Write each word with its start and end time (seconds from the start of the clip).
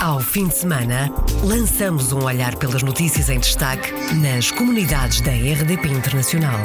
Ao 0.00 0.20
fim 0.20 0.46
de 0.46 0.54
semana, 0.54 1.10
lançamos 1.42 2.12
um 2.12 2.22
olhar 2.22 2.54
pelas 2.54 2.84
notícias 2.84 3.28
em 3.28 3.40
destaque 3.40 3.90
nas 4.14 4.48
comunidades 4.48 5.20
da 5.20 5.32
RDP 5.32 5.88
Internacional. 5.88 6.60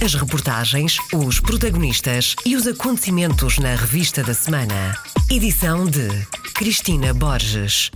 As 0.00 0.14
reportagens, 0.14 0.96
os 1.12 1.40
protagonistas 1.40 2.36
e 2.46 2.54
os 2.54 2.68
acontecimentos 2.68 3.58
na 3.58 3.74
revista 3.74 4.22
da 4.22 4.32
semana. 4.32 4.96
Edição 5.28 5.84
de 5.84 6.08
Cristina 6.54 7.12
Borges. 7.12 7.90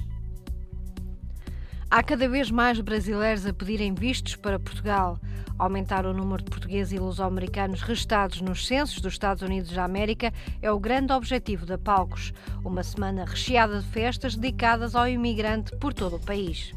Há 1.89 2.03
cada 2.03 2.29
vez 2.29 2.51
mais 2.51 2.81
brasileiros 2.81 3.47
a 3.47 3.53
pedirem 3.53 3.95
vistos 3.95 4.35
para 4.35 4.59
Portugal. 4.59 5.21
Aumentar 5.57 6.05
o 6.05 6.13
número 6.13 6.43
de 6.43 6.51
portugueses 6.51 6.93
e 6.93 6.99
luso-americanos 6.99 7.81
restados 7.81 8.41
nos 8.41 8.67
censos 8.67 9.01
dos 9.01 9.13
Estados 9.13 9.41
Unidos 9.41 9.71
da 9.71 9.85
América 9.85 10.33
é 10.61 10.71
o 10.71 10.81
grande 10.81 11.13
objetivo 11.13 11.65
da 11.65 11.79
Palcos, 11.79 12.33
uma 12.65 12.83
semana 12.83 13.25
recheada 13.25 13.81
de 13.81 13.87
festas 13.87 14.35
dedicadas 14.35 14.97
ao 14.97 15.07
imigrante 15.07 15.77
por 15.77 15.95
todo 15.95 16.17
o 16.17 16.21
país. 16.21 16.73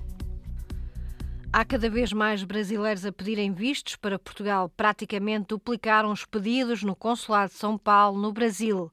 Há 1.52 1.66
cada 1.66 1.90
vez 1.90 2.14
mais 2.14 2.44
brasileiros 2.44 3.04
a 3.04 3.12
pedirem 3.12 3.52
vistos 3.52 3.96
para 3.96 4.20
Portugal. 4.20 4.70
Praticamente 4.70 5.48
duplicaram 5.48 6.12
os 6.12 6.24
pedidos 6.24 6.84
no 6.84 6.96
Consulado 6.96 7.52
de 7.52 7.58
São 7.58 7.80
Paulo, 7.80 8.22
no 8.22 8.32
Brasil. 8.32 8.92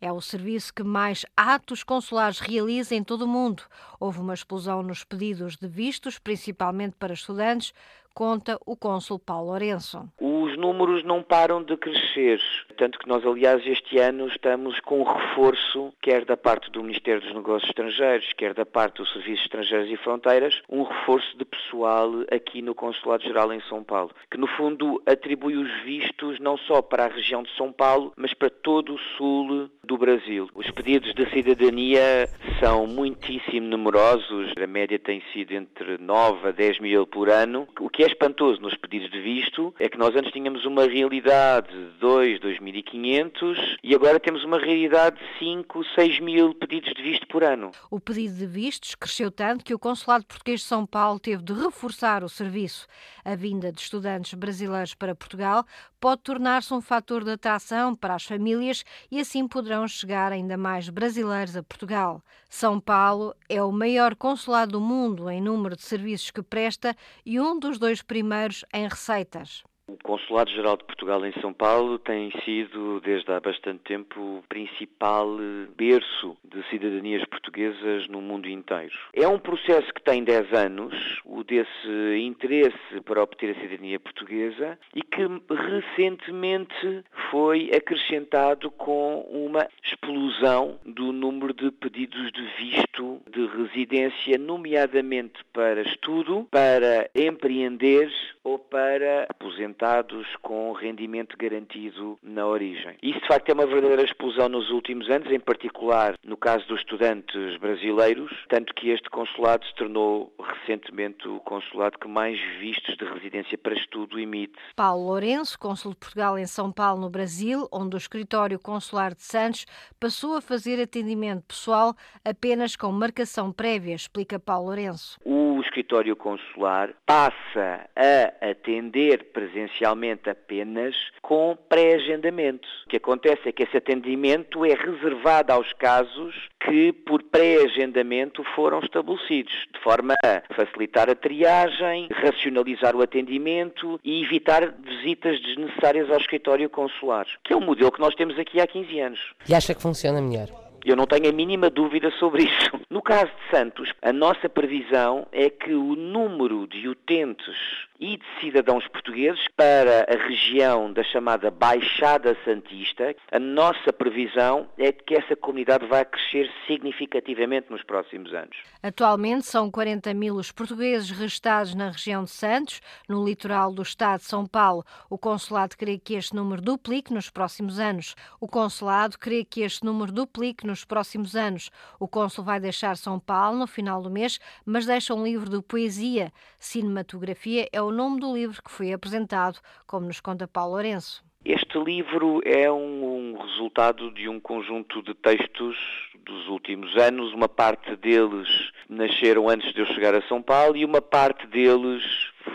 É 0.00 0.12
o 0.12 0.20
serviço 0.20 0.72
que 0.72 0.84
mais 0.84 1.24
atos 1.36 1.82
consulares 1.82 2.38
realiza 2.38 2.94
em 2.94 3.02
todo 3.02 3.22
o 3.22 3.28
mundo. 3.28 3.64
Houve 3.98 4.20
uma 4.20 4.34
explosão 4.34 4.82
nos 4.82 5.02
pedidos 5.02 5.56
de 5.56 5.66
vistos, 5.66 6.18
principalmente 6.18 6.94
para 6.96 7.14
estudantes, 7.14 7.72
conta 8.16 8.58
o 8.64 8.74
cônsul 8.74 9.18
Paulo 9.18 9.50
Lourenço. 9.50 10.08
Os 10.18 10.56
números 10.56 11.04
não 11.04 11.22
param 11.22 11.62
de 11.62 11.76
crescer, 11.76 12.40
tanto 12.78 12.98
que 12.98 13.06
nós, 13.06 13.22
aliás, 13.26 13.64
este 13.66 13.98
ano 13.98 14.26
estamos 14.28 14.80
com 14.80 15.02
um 15.02 15.04
reforço, 15.04 15.92
quer 16.00 16.24
da 16.24 16.34
parte 16.34 16.70
do 16.70 16.82
Ministério 16.82 17.20
dos 17.20 17.34
Negócios 17.34 17.68
Estrangeiros, 17.68 18.32
quer 18.32 18.54
da 18.54 18.64
parte 18.64 19.02
do 19.02 19.06
Serviço 19.08 19.42
Estrangeiros 19.42 19.90
e 19.90 19.98
Fronteiras, 19.98 20.62
um 20.70 20.82
reforço 20.82 21.36
de 21.36 21.44
pessoal 21.44 22.10
aqui 22.32 22.62
no 22.62 22.74
Consulado-Geral 22.74 23.52
em 23.52 23.60
São 23.68 23.84
Paulo, 23.84 24.12
que 24.30 24.38
no 24.38 24.46
fundo 24.46 25.02
atribui 25.04 25.58
os 25.58 25.70
vistos 25.82 26.40
não 26.40 26.56
só 26.56 26.80
para 26.80 27.04
a 27.04 27.08
região 27.08 27.42
de 27.42 27.54
São 27.54 27.70
Paulo, 27.70 28.14
mas 28.16 28.32
para 28.32 28.48
todo 28.48 28.94
o 28.94 28.98
sul 29.18 29.70
do 29.86 29.96
Brasil. 29.96 30.48
Os 30.54 30.70
pedidos 30.70 31.14
de 31.14 31.30
cidadania 31.30 32.28
são 32.60 32.86
muitíssimo 32.86 33.68
numerosos, 33.68 34.52
a 34.60 34.66
média 34.66 34.98
tem 34.98 35.22
sido 35.32 35.52
entre 35.52 35.98
9 35.98 36.48
a 36.48 36.50
10 36.50 36.80
mil 36.80 37.06
por 37.06 37.30
ano, 37.30 37.68
o 37.80 37.88
que 37.88 38.02
é 38.02 38.06
espantoso 38.06 38.60
nos 38.60 38.74
pedidos 38.76 39.10
de 39.10 39.20
visto 39.20 39.74
é 39.78 39.88
que 39.88 39.98
nós 39.98 40.14
antes 40.16 40.32
tínhamos 40.32 40.64
uma 40.64 40.86
realidade 40.86 41.68
de 41.68 41.98
2, 42.00 42.40
2.500 42.40 43.78
e 43.82 43.94
agora 43.94 44.18
temos 44.18 44.44
uma 44.44 44.58
realidade 44.58 45.16
de 45.16 45.38
5, 45.38 45.84
6 45.94 46.20
mil 46.20 46.54
pedidos 46.54 46.92
de 46.92 47.02
visto 47.02 47.26
por 47.28 47.44
ano. 47.44 47.70
O 47.90 48.00
pedido 48.00 48.34
de 48.34 48.46
vistos 48.46 48.94
cresceu 48.94 49.30
tanto 49.30 49.64
que 49.64 49.74
o 49.74 49.78
Consulado 49.78 50.26
Português 50.26 50.60
de 50.60 50.66
São 50.66 50.84
Paulo 50.84 51.20
teve 51.20 51.42
de 51.42 51.52
reforçar 51.52 52.24
o 52.24 52.28
serviço. 52.28 52.86
A 53.28 53.34
vinda 53.34 53.72
de 53.72 53.80
estudantes 53.80 54.34
brasileiros 54.34 54.94
para 54.94 55.12
Portugal 55.12 55.66
pode 55.98 56.22
tornar-se 56.22 56.72
um 56.72 56.80
fator 56.80 57.24
de 57.24 57.32
atração 57.32 57.92
para 57.92 58.14
as 58.14 58.22
famílias 58.22 58.84
e 59.10 59.18
assim 59.18 59.48
poderão 59.48 59.88
chegar 59.88 60.30
ainda 60.30 60.56
mais 60.56 60.88
brasileiros 60.88 61.56
a 61.56 61.62
Portugal. 61.64 62.22
São 62.48 62.78
Paulo 62.78 63.34
é 63.48 63.60
o 63.60 63.72
maior 63.72 64.14
consulado 64.14 64.78
do 64.78 64.80
mundo 64.80 65.28
em 65.28 65.42
número 65.42 65.74
de 65.74 65.82
serviços 65.82 66.30
que 66.30 66.40
presta 66.40 66.96
e 67.24 67.40
um 67.40 67.58
dos 67.58 67.80
dois 67.80 68.00
primeiros 68.00 68.64
em 68.72 68.86
receitas. 68.86 69.64
O 69.88 69.96
Consulado-Geral 70.02 70.78
de 70.78 70.84
Portugal 70.84 71.24
em 71.24 71.32
São 71.40 71.52
Paulo 71.52 71.96
tem 71.96 72.32
sido, 72.44 73.00
desde 73.02 73.30
há 73.30 73.38
bastante 73.38 73.84
tempo, 73.84 74.20
o 74.20 74.42
principal 74.48 75.28
berço 75.76 76.36
de 76.42 76.60
cidadanias 76.68 77.24
portuguesas 77.26 78.08
no 78.08 78.20
mundo 78.20 78.48
inteiro. 78.48 78.92
É 79.14 79.28
um 79.28 79.38
processo 79.38 79.94
que 79.94 80.02
tem 80.02 80.24
10 80.24 80.52
anos, 80.54 81.20
o 81.24 81.44
desse 81.44 82.18
interesse 82.20 83.00
para 83.04 83.22
obter 83.22 83.56
a 83.56 83.60
cidadania 83.60 84.00
portuguesa, 84.00 84.76
e 84.92 85.02
que 85.02 85.22
recentemente 85.54 87.04
foi 87.30 87.70
acrescentado 87.72 88.72
com 88.72 89.20
uma 89.30 89.68
explosão 89.84 90.80
do 90.84 91.12
número 91.12 91.54
de 91.54 91.70
pedidos 91.70 92.32
de 92.32 92.42
visto 92.58 93.22
de 93.30 93.46
residência, 93.46 94.36
nomeadamente 94.36 95.44
para 95.52 95.82
estudo, 95.82 96.48
para 96.50 97.08
empreender 97.14 98.10
ou 98.42 98.58
para 98.58 99.28
aposentados 99.76 100.26
com 100.42 100.72
rendimento 100.72 101.36
garantido 101.38 102.18
na 102.22 102.46
origem. 102.46 102.96
Isso, 103.02 103.20
de 103.20 103.26
facto, 103.26 103.50
é 103.50 103.52
uma 103.52 103.66
verdadeira 103.66 104.02
explosão 104.02 104.48
nos 104.48 104.70
últimos 104.70 105.08
anos, 105.10 105.30
em 105.30 105.38
particular 105.38 106.14
no 106.24 106.36
caso 106.36 106.66
dos 106.66 106.80
estudantes 106.80 107.58
brasileiros, 107.58 108.32
tanto 108.48 108.74
que 108.74 108.90
este 108.90 109.08
consulado 109.10 109.64
se 109.66 109.74
tornou 109.74 110.32
recentemente 110.38 111.28
o 111.28 111.40
consulado 111.40 111.98
que 111.98 112.08
mais 112.08 112.38
vistos 112.58 112.96
de 112.96 113.04
residência 113.04 113.58
para 113.58 113.74
estudo 113.74 114.18
emite. 114.18 114.54
Paulo 114.74 115.06
Lourenço, 115.06 115.58
cônsul 115.58 115.92
de 115.92 115.98
Portugal 115.98 116.38
em 116.38 116.46
São 116.46 116.72
Paulo, 116.72 117.02
no 117.02 117.10
Brasil, 117.10 117.68
onde 117.70 117.96
o 117.96 117.98
escritório 117.98 118.58
consular 118.58 119.14
de 119.14 119.22
Santos 119.22 119.66
passou 120.00 120.36
a 120.36 120.40
fazer 120.40 120.80
atendimento 120.80 121.44
pessoal 121.46 121.94
apenas 122.24 122.76
com 122.76 122.90
marcação 122.90 123.52
prévia, 123.52 123.94
explica 123.94 124.38
Paulo 124.38 124.66
Lourenço. 124.66 125.18
O 125.24 125.45
escritório 125.60 126.16
consular 126.16 126.90
passa 127.04 127.88
a 127.94 128.50
atender 128.50 129.32
presencialmente 129.32 130.28
apenas 130.28 130.94
com 131.22 131.56
pré-agendamento. 131.68 132.68
O 132.86 132.88
que 132.88 132.96
acontece 132.96 133.48
é 133.48 133.52
que 133.52 133.62
esse 133.62 133.76
atendimento 133.76 134.64
é 134.64 134.74
reservado 134.74 135.52
aos 135.52 135.72
casos 135.74 136.34
que, 136.60 136.92
por 136.92 137.22
pré-agendamento, 137.22 138.42
foram 138.54 138.80
estabelecidos, 138.80 139.52
de 139.72 139.80
forma 139.80 140.14
a 140.24 140.42
facilitar 140.54 141.08
a 141.08 141.14
triagem, 141.14 142.08
racionalizar 142.10 142.96
o 142.96 143.02
atendimento 143.02 144.00
e 144.04 144.22
evitar 144.22 144.74
visitas 144.82 145.40
desnecessárias 145.40 146.10
ao 146.10 146.18
escritório 146.18 146.68
consular, 146.68 147.26
que 147.44 147.52
é 147.52 147.56
um 147.56 147.60
modelo 147.60 147.92
que 147.92 148.00
nós 148.00 148.14
temos 148.14 148.38
aqui 148.38 148.60
há 148.60 148.66
15 148.66 149.00
anos. 149.00 149.20
E 149.48 149.54
acha 149.54 149.74
que 149.74 149.82
funciona 149.82 150.20
melhor? 150.20 150.65
Eu 150.86 150.94
não 150.94 151.04
tenho 151.04 151.28
a 151.28 151.32
mínima 151.32 151.68
dúvida 151.68 152.12
sobre 152.12 152.44
isso. 152.44 152.70
No 152.88 153.02
caso 153.02 153.26
de 153.26 153.56
Santos, 153.56 153.92
a 154.00 154.12
nossa 154.12 154.48
previsão 154.48 155.26
é 155.32 155.50
que 155.50 155.74
o 155.74 155.96
número 155.96 156.64
de 156.68 156.88
utentes 156.88 157.56
e 157.98 158.16
de 158.16 158.24
cidadãos 158.40 158.86
portugueses 158.88 159.46
para 159.56 160.06
a 160.08 160.26
região 160.28 160.92
da 160.92 161.02
chamada 161.02 161.50
Baixada 161.50 162.36
Santista, 162.44 163.14
a 163.30 163.38
nossa 163.38 163.92
previsão 163.92 164.68
é 164.78 164.92
que 164.92 165.14
essa 165.14 165.34
comunidade 165.36 165.86
vai 165.86 166.04
crescer 166.04 166.50
significativamente 166.66 167.70
nos 167.70 167.82
próximos 167.82 168.32
anos. 168.34 168.56
Atualmente 168.82 169.46
são 169.46 169.70
40 169.70 170.12
mil 170.14 170.36
os 170.36 170.52
portugueses 170.52 171.10
restados 171.10 171.74
na 171.74 171.90
região 171.90 172.24
de 172.24 172.30
Santos, 172.30 172.80
no 173.08 173.24
litoral 173.24 173.72
do 173.72 173.82
estado 173.82 174.20
de 174.20 174.26
São 174.26 174.46
Paulo. 174.46 174.84
O 175.08 175.18
consulado 175.18 175.76
crê 175.76 175.98
que 175.98 176.14
este 176.14 176.34
número 176.34 176.60
duplique 176.60 177.12
nos 177.12 177.30
próximos 177.30 177.78
anos. 177.78 178.14
O 178.40 178.48
consulado 178.48 179.18
crê 179.18 179.44
que 179.44 179.62
este 179.62 179.84
número 179.84 180.12
duplique 180.12 180.66
nos 180.66 180.84
próximos 180.84 181.34
anos. 181.34 181.70
O 181.98 182.06
cônsul 182.06 182.44
vai 182.44 182.60
deixar 182.60 182.96
São 182.96 183.18
Paulo 183.18 183.58
no 183.58 183.66
final 183.66 184.02
do 184.02 184.10
mês, 184.10 184.38
mas 184.64 184.86
deixa 184.86 185.14
um 185.14 185.24
livro 185.24 185.48
de 185.48 185.62
poesia. 185.62 186.32
Cinematografia 186.58 187.68
é 187.72 187.80
o 187.82 187.85
nome 187.92 188.20
do 188.20 188.34
livro 188.34 188.62
que 188.62 188.70
foi 188.70 188.92
apresentado, 188.92 189.58
como 189.86 190.06
nos 190.06 190.20
conta 190.20 190.48
Paulo 190.48 190.72
Lourenço. 190.72 191.24
Este 191.44 191.78
livro 191.78 192.40
é 192.44 192.70
um, 192.70 193.34
um, 193.34 193.38
resultado 193.38 194.10
de 194.10 194.28
um 194.28 194.40
conjunto 194.40 195.00
de 195.02 195.14
textos 195.14 195.76
dos 196.24 196.48
últimos 196.48 196.96
anos. 196.96 197.32
Uma 197.32 197.48
parte 197.48 197.94
deles 197.94 198.48
nasceram 198.88 199.48
antes 199.48 199.72
de 199.72 199.80
eu 199.80 199.86
chegar 199.86 200.12
a 200.12 200.22
São 200.22 200.42
Paulo 200.42 200.76
e 200.76 200.84
uma 200.84 201.00
parte 201.00 201.46
deles 201.46 202.02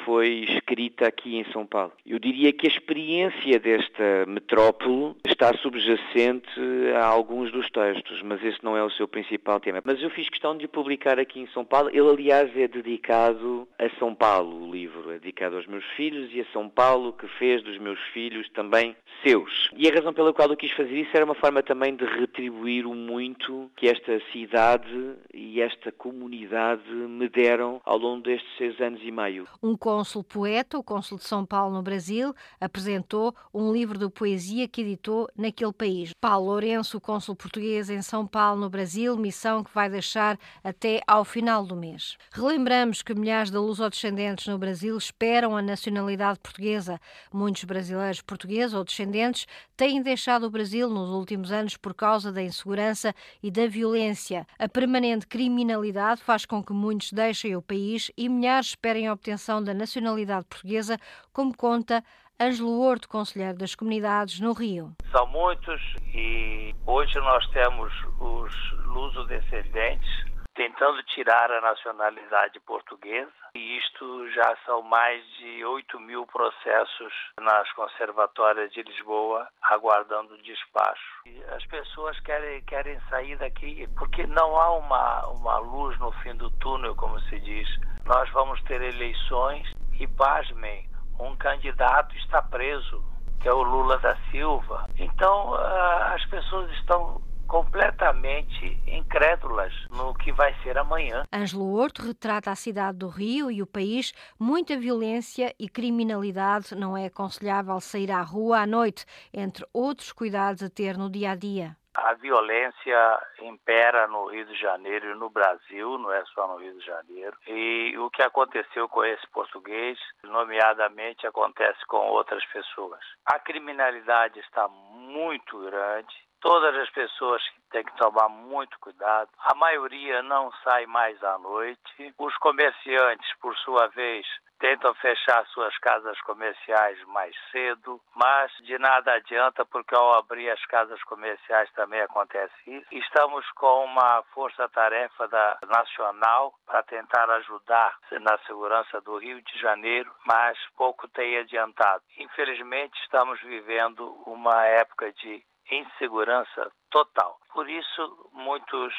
foi 0.05 0.45
escrita 0.49 1.07
aqui 1.07 1.37
em 1.37 1.43
São 1.51 1.65
Paulo. 1.65 1.93
Eu 2.05 2.19
diria 2.19 2.51
que 2.53 2.67
a 2.67 2.69
experiência 2.69 3.59
desta 3.59 4.25
metrópole 4.27 5.15
está 5.25 5.53
subjacente 5.57 6.49
a 6.95 7.05
alguns 7.05 7.51
dos 7.51 7.69
textos, 7.69 8.21
mas 8.23 8.43
esse 8.43 8.63
não 8.63 8.75
é 8.75 8.83
o 8.83 8.89
seu 8.91 9.07
principal 9.07 9.59
tema. 9.59 9.81
Mas 9.83 10.01
eu 10.01 10.09
fiz 10.09 10.29
questão 10.29 10.57
de 10.57 10.67
publicar 10.67 11.19
aqui 11.19 11.39
em 11.39 11.47
São 11.47 11.65
Paulo. 11.65 11.89
Ele, 11.89 12.09
aliás, 12.09 12.55
é 12.55 12.67
dedicado 12.67 13.67
a 13.79 13.89
São 13.97 14.13
Paulo, 14.13 14.67
o 14.67 14.71
livro. 14.71 15.11
É 15.11 15.19
dedicado 15.19 15.55
aos 15.55 15.67
meus 15.67 15.85
filhos 15.95 16.29
e 16.33 16.41
a 16.41 16.45
São 16.53 16.69
Paulo, 16.69 17.13
que 17.13 17.27
fez 17.27 17.63
dos 17.63 17.77
meus 17.77 17.99
filhos 18.13 18.49
também 18.49 18.95
seus. 19.23 19.69
E 19.75 19.87
a 19.87 19.93
razão 19.93 20.13
pela 20.13 20.33
qual 20.33 20.49
eu 20.49 20.57
quis 20.57 20.71
fazer 20.71 20.99
isso 20.99 21.11
era 21.13 21.25
uma 21.25 21.35
forma 21.35 21.61
também 21.61 21.95
de 21.95 22.05
retribuir 22.05 22.85
o 22.85 22.93
muito 22.93 23.69
que 23.75 23.87
esta 23.87 24.19
cidade 24.31 25.15
esta 25.59 25.91
comunidade 25.91 26.89
me 26.91 27.27
deram 27.27 27.81
ao 27.83 27.97
longo 27.97 28.21
destes 28.21 28.47
seis 28.57 28.79
anos 28.79 29.01
e 29.03 29.11
meio. 29.11 29.47
Um 29.61 29.75
cônsul 29.75 30.23
poeta, 30.23 30.77
o 30.77 30.83
cônsul 30.83 31.17
de 31.17 31.23
São 31.25 31.45
Paulo 31.45 31.73
no 31.73 31.81
Brasil, 31.81 32.33
apresentou 32.59 33.35
um 33.53 33.73
livro 33.73 33.97
de 33.97 34.07
poesia 34.09 34.67
que 34.67 34.81
editou 34.81 35.27
naquele 35.35 35.73
país. 35.73 36.13
Paulo 36.21 36.45
Lourenço, 36.45 37.01
cônsul 37.01 37.35
português 37.35 37.89
em 37.89 38.01
São 38.01 38.27
Paulo 38.27 38.61
no 38.61 38.69
Brasil, 38.69 39.17
missão 39.17 39.63
que 39.63 39.73
vai 39.73 39.89
deixar 39.89 40.37
até 40.63 41.01
ao 41.07 41.25
final 41.25 41.65
do 41.65 41.75
mês. 41.75 42.17
Relembramos 42.31 43.01
que 43.01 43.15
milhares 43.15 43.49
de 43.49 43.57
lusodescendentes 43.57 44.47
no 44.47 44.57
Brasil 44.57 44.95
esperam 44.95 45.57
a 45.57 45.61
nacionalidade 45.61 46.39
portuguesa. 46.39 46.99
Muitos 47.33 47.63
brasileiros 47.63 48.21
portugueses 48.21 48.73
ou 48.73 48.83
descendentes 48.83 49.47
têm 49.75 50.01
deixado 50.01 50.45
o 50.45 50.51
Brasil 50.51 50.87
nos 50.89 51.09
últimos 51.09 51.51
anos 51.51 51.75
por 51.75 51.93
causa 51.93 52.31
da 52.31 52.41
insegurança 52.41 53.15
e 53.41 53.49
da 53.49 53.65
violência. 53.65 54.45
A 54.59 54.69
permanente 54.69 55.25
criminalidade 55.41 56.21
faz 56.21 56.45
com 56.45 56.63
que 56.63 56.71
muitos 56.71 57.11
deixem 57.11 57.55
o 57.55 57.63
país 57.63 58.11
e 58.15 58.29
milhares 58.29 58.67
esperem 58.67 59.07
a 59.07 59.13
obtenção 59.13 59.63
da 59.63 59.73
nacionalidade 59.73 60.45
portuguesa, 60.45 60.99
como 61.33 61.57
conta 61.57 62.03
Ângelo 62.39 62.79
Horto, 62.79 63.09
conselheiro 63.09 63.57
das 63.57 63.73
comunidades 63.73 64.39
no 64.39 64.53
Rio. 64.53 64.93
São 65.11 65.25
muitos 65.25 65.81
e 66.13 66.75
hoje 66.85 67.15
nós 67.15 67.47
temos 67.47 67.91
os 68.19 68.53
luso-descendentes 68.85 70.30
tentando 70.55 71.01
tirar 71.03 71.51
a 71.51 71.61
nacionalidade 71.61 72.59
portuguesa. 72.61 73.31
E 73.53 73.77
isto 73.77 74.29
já 74.31 74.55
são 74.65 74.81
mais 74.81 75.23
de 75.37 75.65
8 75.65 75.99
mil 75.99 76.25
processos 76.25 77.13
nas 77.39 77.71
conservatórias 77.73 78.71
de 78.71 78.81
Lisboa, 78.81 79.47
aguardando 79.61 80.37
despacho. 80.41 81.21
E 81.25 81.43
as 81.55 81.65
pessoas 81.65 82.19
querem, 82.21 82.63
querem 82.63 82.99
sair 83.09 83.37
daqui 83.37 83.87
porque 83.97 84.25
não 84.27 84.55
há 84.59 84.71
uma, 84.71 85.27
uma 85.27 85.57
luz 85.59 85.97
no 85.99 86.11
fim 86.23 86.35
do 86.35 86.49
túnel, 86.57 86.95
como 86.95 87.19
se 87.21 87.39
diz. 87.39 87.67
Nós 88.05 88.29
vamos 88.31 88.61
ter 88.63 88.81
eleições 88.81 89.69
e, 89.99 90.07
pasmem, 90.07 90.89
um 91.19 91.35
candidato 91.35 92.15
está 92.17 92.41
preso, 92.41 93.03
que 93.41 93.47
é 93.47 93.53
o 93.53 93.61
Lula 93.61 93.97
da 93.99 94.15
Silva. 94.31 94.87
Então, 94.97 95.53
ah, 95.55 96.13
as 96.15 96.25
pessoas 96.25 96.71
estão 96.71 97.21
completamente 97.51 98.79
incrédulas 98.87 99.73
no 99.89 100.13
que 100.13 100.31
vai 100.31 100.53
ser 100.63 100.77
amanhã. 100.77 101.25
Ângelo 101.33 101.75
Horto 101.75 102.01
retrata 102.01 102.49
a 102.49 102.55
cidade 102.55 102.99
do 102.99 103.09
Rio 103.09 103.51
e 103.51 103.61
o 103.61 103.67
país, 103.67 104.13
muita 104.39 104.77
violência 104.77 105.53
e 105.59 105.67
criminalidade, 105.67 106.73
não 106.73 106.95
é 106.95 107.07
aconselhável 107.07 107.77
sair 107.81 108.09
à 108.09 108.21
rua 108.21 108.59
à 108.59 108.65
noite, 108.65 109.05
entre 109.33 109.65
outros 109.73 110.13
cuidados 110.13 110.63
a 110.63 110.69
ter 110.69 110.97
no 110.97 111.09
dia 111.09 111.31
a 111.31 111.35
dia. 111.35 111.75
A 111.93 112.13
violência 112.13 113.19
impera 113.41 114.07
no 114.07 114.27
Rio 114.27 114.45
de 114.45 114.55
Janeiro 114.55 115.11
e 115.11 115.15
no 115.15 115.29
Brasil, 115.29 115.97
não 115.97 116.09
é 116.09 116.23
só 116.33 116.47
no 116.47 116.55
Rio 116.55 116.79
de 116.79 116.85
Janeiro. 116.85 117.35
E 117.47 117.97
o 117.97 118.09
que 118.09 118.21
aconteceu 118.21 118.87
com 118.87 119.03
esse 119.03 119.27
português, 119.27 119.99
nomeadamente, 120.23 121.27
acontece 121.27 121.85
com 121.85 121.97
outras 121.97 122.45
pessoas. 122.45 123.01
A 123.25 123.37
criminalidade 123.39 124.39
está 124.39 124.69
muito 124.69 125.59
grande, 125.59 126.15
Todas 126.41 126.75
as 126.75 126.89
pessoas 126.89 127.41
têm 127.69 127.83
que 127.83 127.95
tomar 127.97 128.27
muito 128.27 128.77
cuidado. 128.79 129.29
A 129.39 129.55
maioria 129.55 130.23
não 130.23 130.51
sai 130.63 130.85
mais 130.87 131.23
à 131.23 131.37
noite. 131.37 132.13
Os 132.17 132.35
comerciantes, 132.37 133.29
por 133.39 133.55
sua 133.57 133.87
vez, 133.87 134.25
tentam 134.61 134.93
fechar 134.95 135.45
suas 135.47 135.75
casas 135.79 136.19
comerciais 136.21 137.03
mais 137.05 137.35
cedo, 137.51 137.99
mas 138.15 138.51
de 138.61 138.77
nada 138.77 139.13
adianta 139.13 139.65
porque 139.65 139.95
ao 139.95 140.13
abrir 140.13 140.49
as 140.51 140.63
casas 140.67 141.01
comerciais 141.03 141.69
também 141.73 141.99
acontece 142.01 142.53
isso. 142.67 142.87
Estamos 142.91 143.49
com 143.53 143.85
uma 143.85 144.23
força-tarefa 144.33 145.27
nacional 145.67 146.53
para 146.65 146.83
tentar 146.83 147.29
ajudar 147.31 147.97
na 148.21 148.37
segurança 148.45 149.01
do 149.01 149.17
Rio 149.17 149.41
de 149.41 149.59
Janeiro, 149.59 150.11
mas 150.27 150.57
pouco 150.77 151.07
tem 151.07 151.39
adiantado. 151.39 152.03
Infelizmente, 152.17 152.99
estamos 153.01 153.41
vivendo 153.41 154.13
uma 154.27 154.65
época 154.65 155.11
de 155.13 155.43
insegurança 155.69 156.71
total. 156.89 157.37
Por 157.53 157.69
isso, 157.69 158.29
muitos 158.33 158.93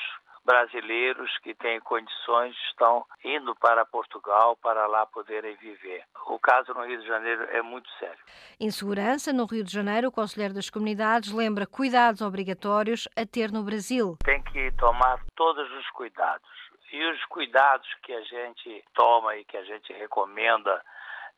brasileiros 0.44 1.30
que 1.38 1.54
têm 1.54 1.80
condições 1.80 2.54
estão 2.68 3.04
indo 3.24 3.54
para 3.56 3.84
Portugal 3.84 4.56
para 4.56 4.86
lá 4.86 5.06
poderem 5.06 5.54
viver. 5.56 6.04
O 6.26 6.38
caso 6.38 6.74
no 6.74 6.84
Rio 6.84 7.00
de 7.00 7.06
Janeiro 7.06 7.44
é 7.50 7.62
muito 7.62 7.88
sério. 7.98 8.18
Insegurança 8.58 9.32
no 9.32 9.46
Rio 9.46 9.64
de 9.64 9.72
Janeiro, 9.72 10.08
o 10.08 10.12
Conselheiro 10.12 10.54
das 10.54 10.68
Comunidades 10.68 11.32
lembra 11.32 11.66
cuidados 11.66 12.20
obrigatórios 12.20 13.08
a 13.16 13.24
ter 13.24 13.52
no 13.52 13.62
Brasil. 13.62 14.16
Tem 14.24 14.42
que 14.42 14.72
tomar 14.72 15.20
todos 15.36 15.70
os 15.72 15.88
cuidados. 15.90 16.48
E 16.92 17.04
os 17.10 17.24
cuidados 17.26 17.88
que 18.02 18.12
a 18.12 18.20
gente 18.22 18.84
toma 18.94 19.36
e 19.36 19.44
que 19.44 19.56
a 19.56 19.64
gente 19.64 19.92
recomenda 19.94 20.82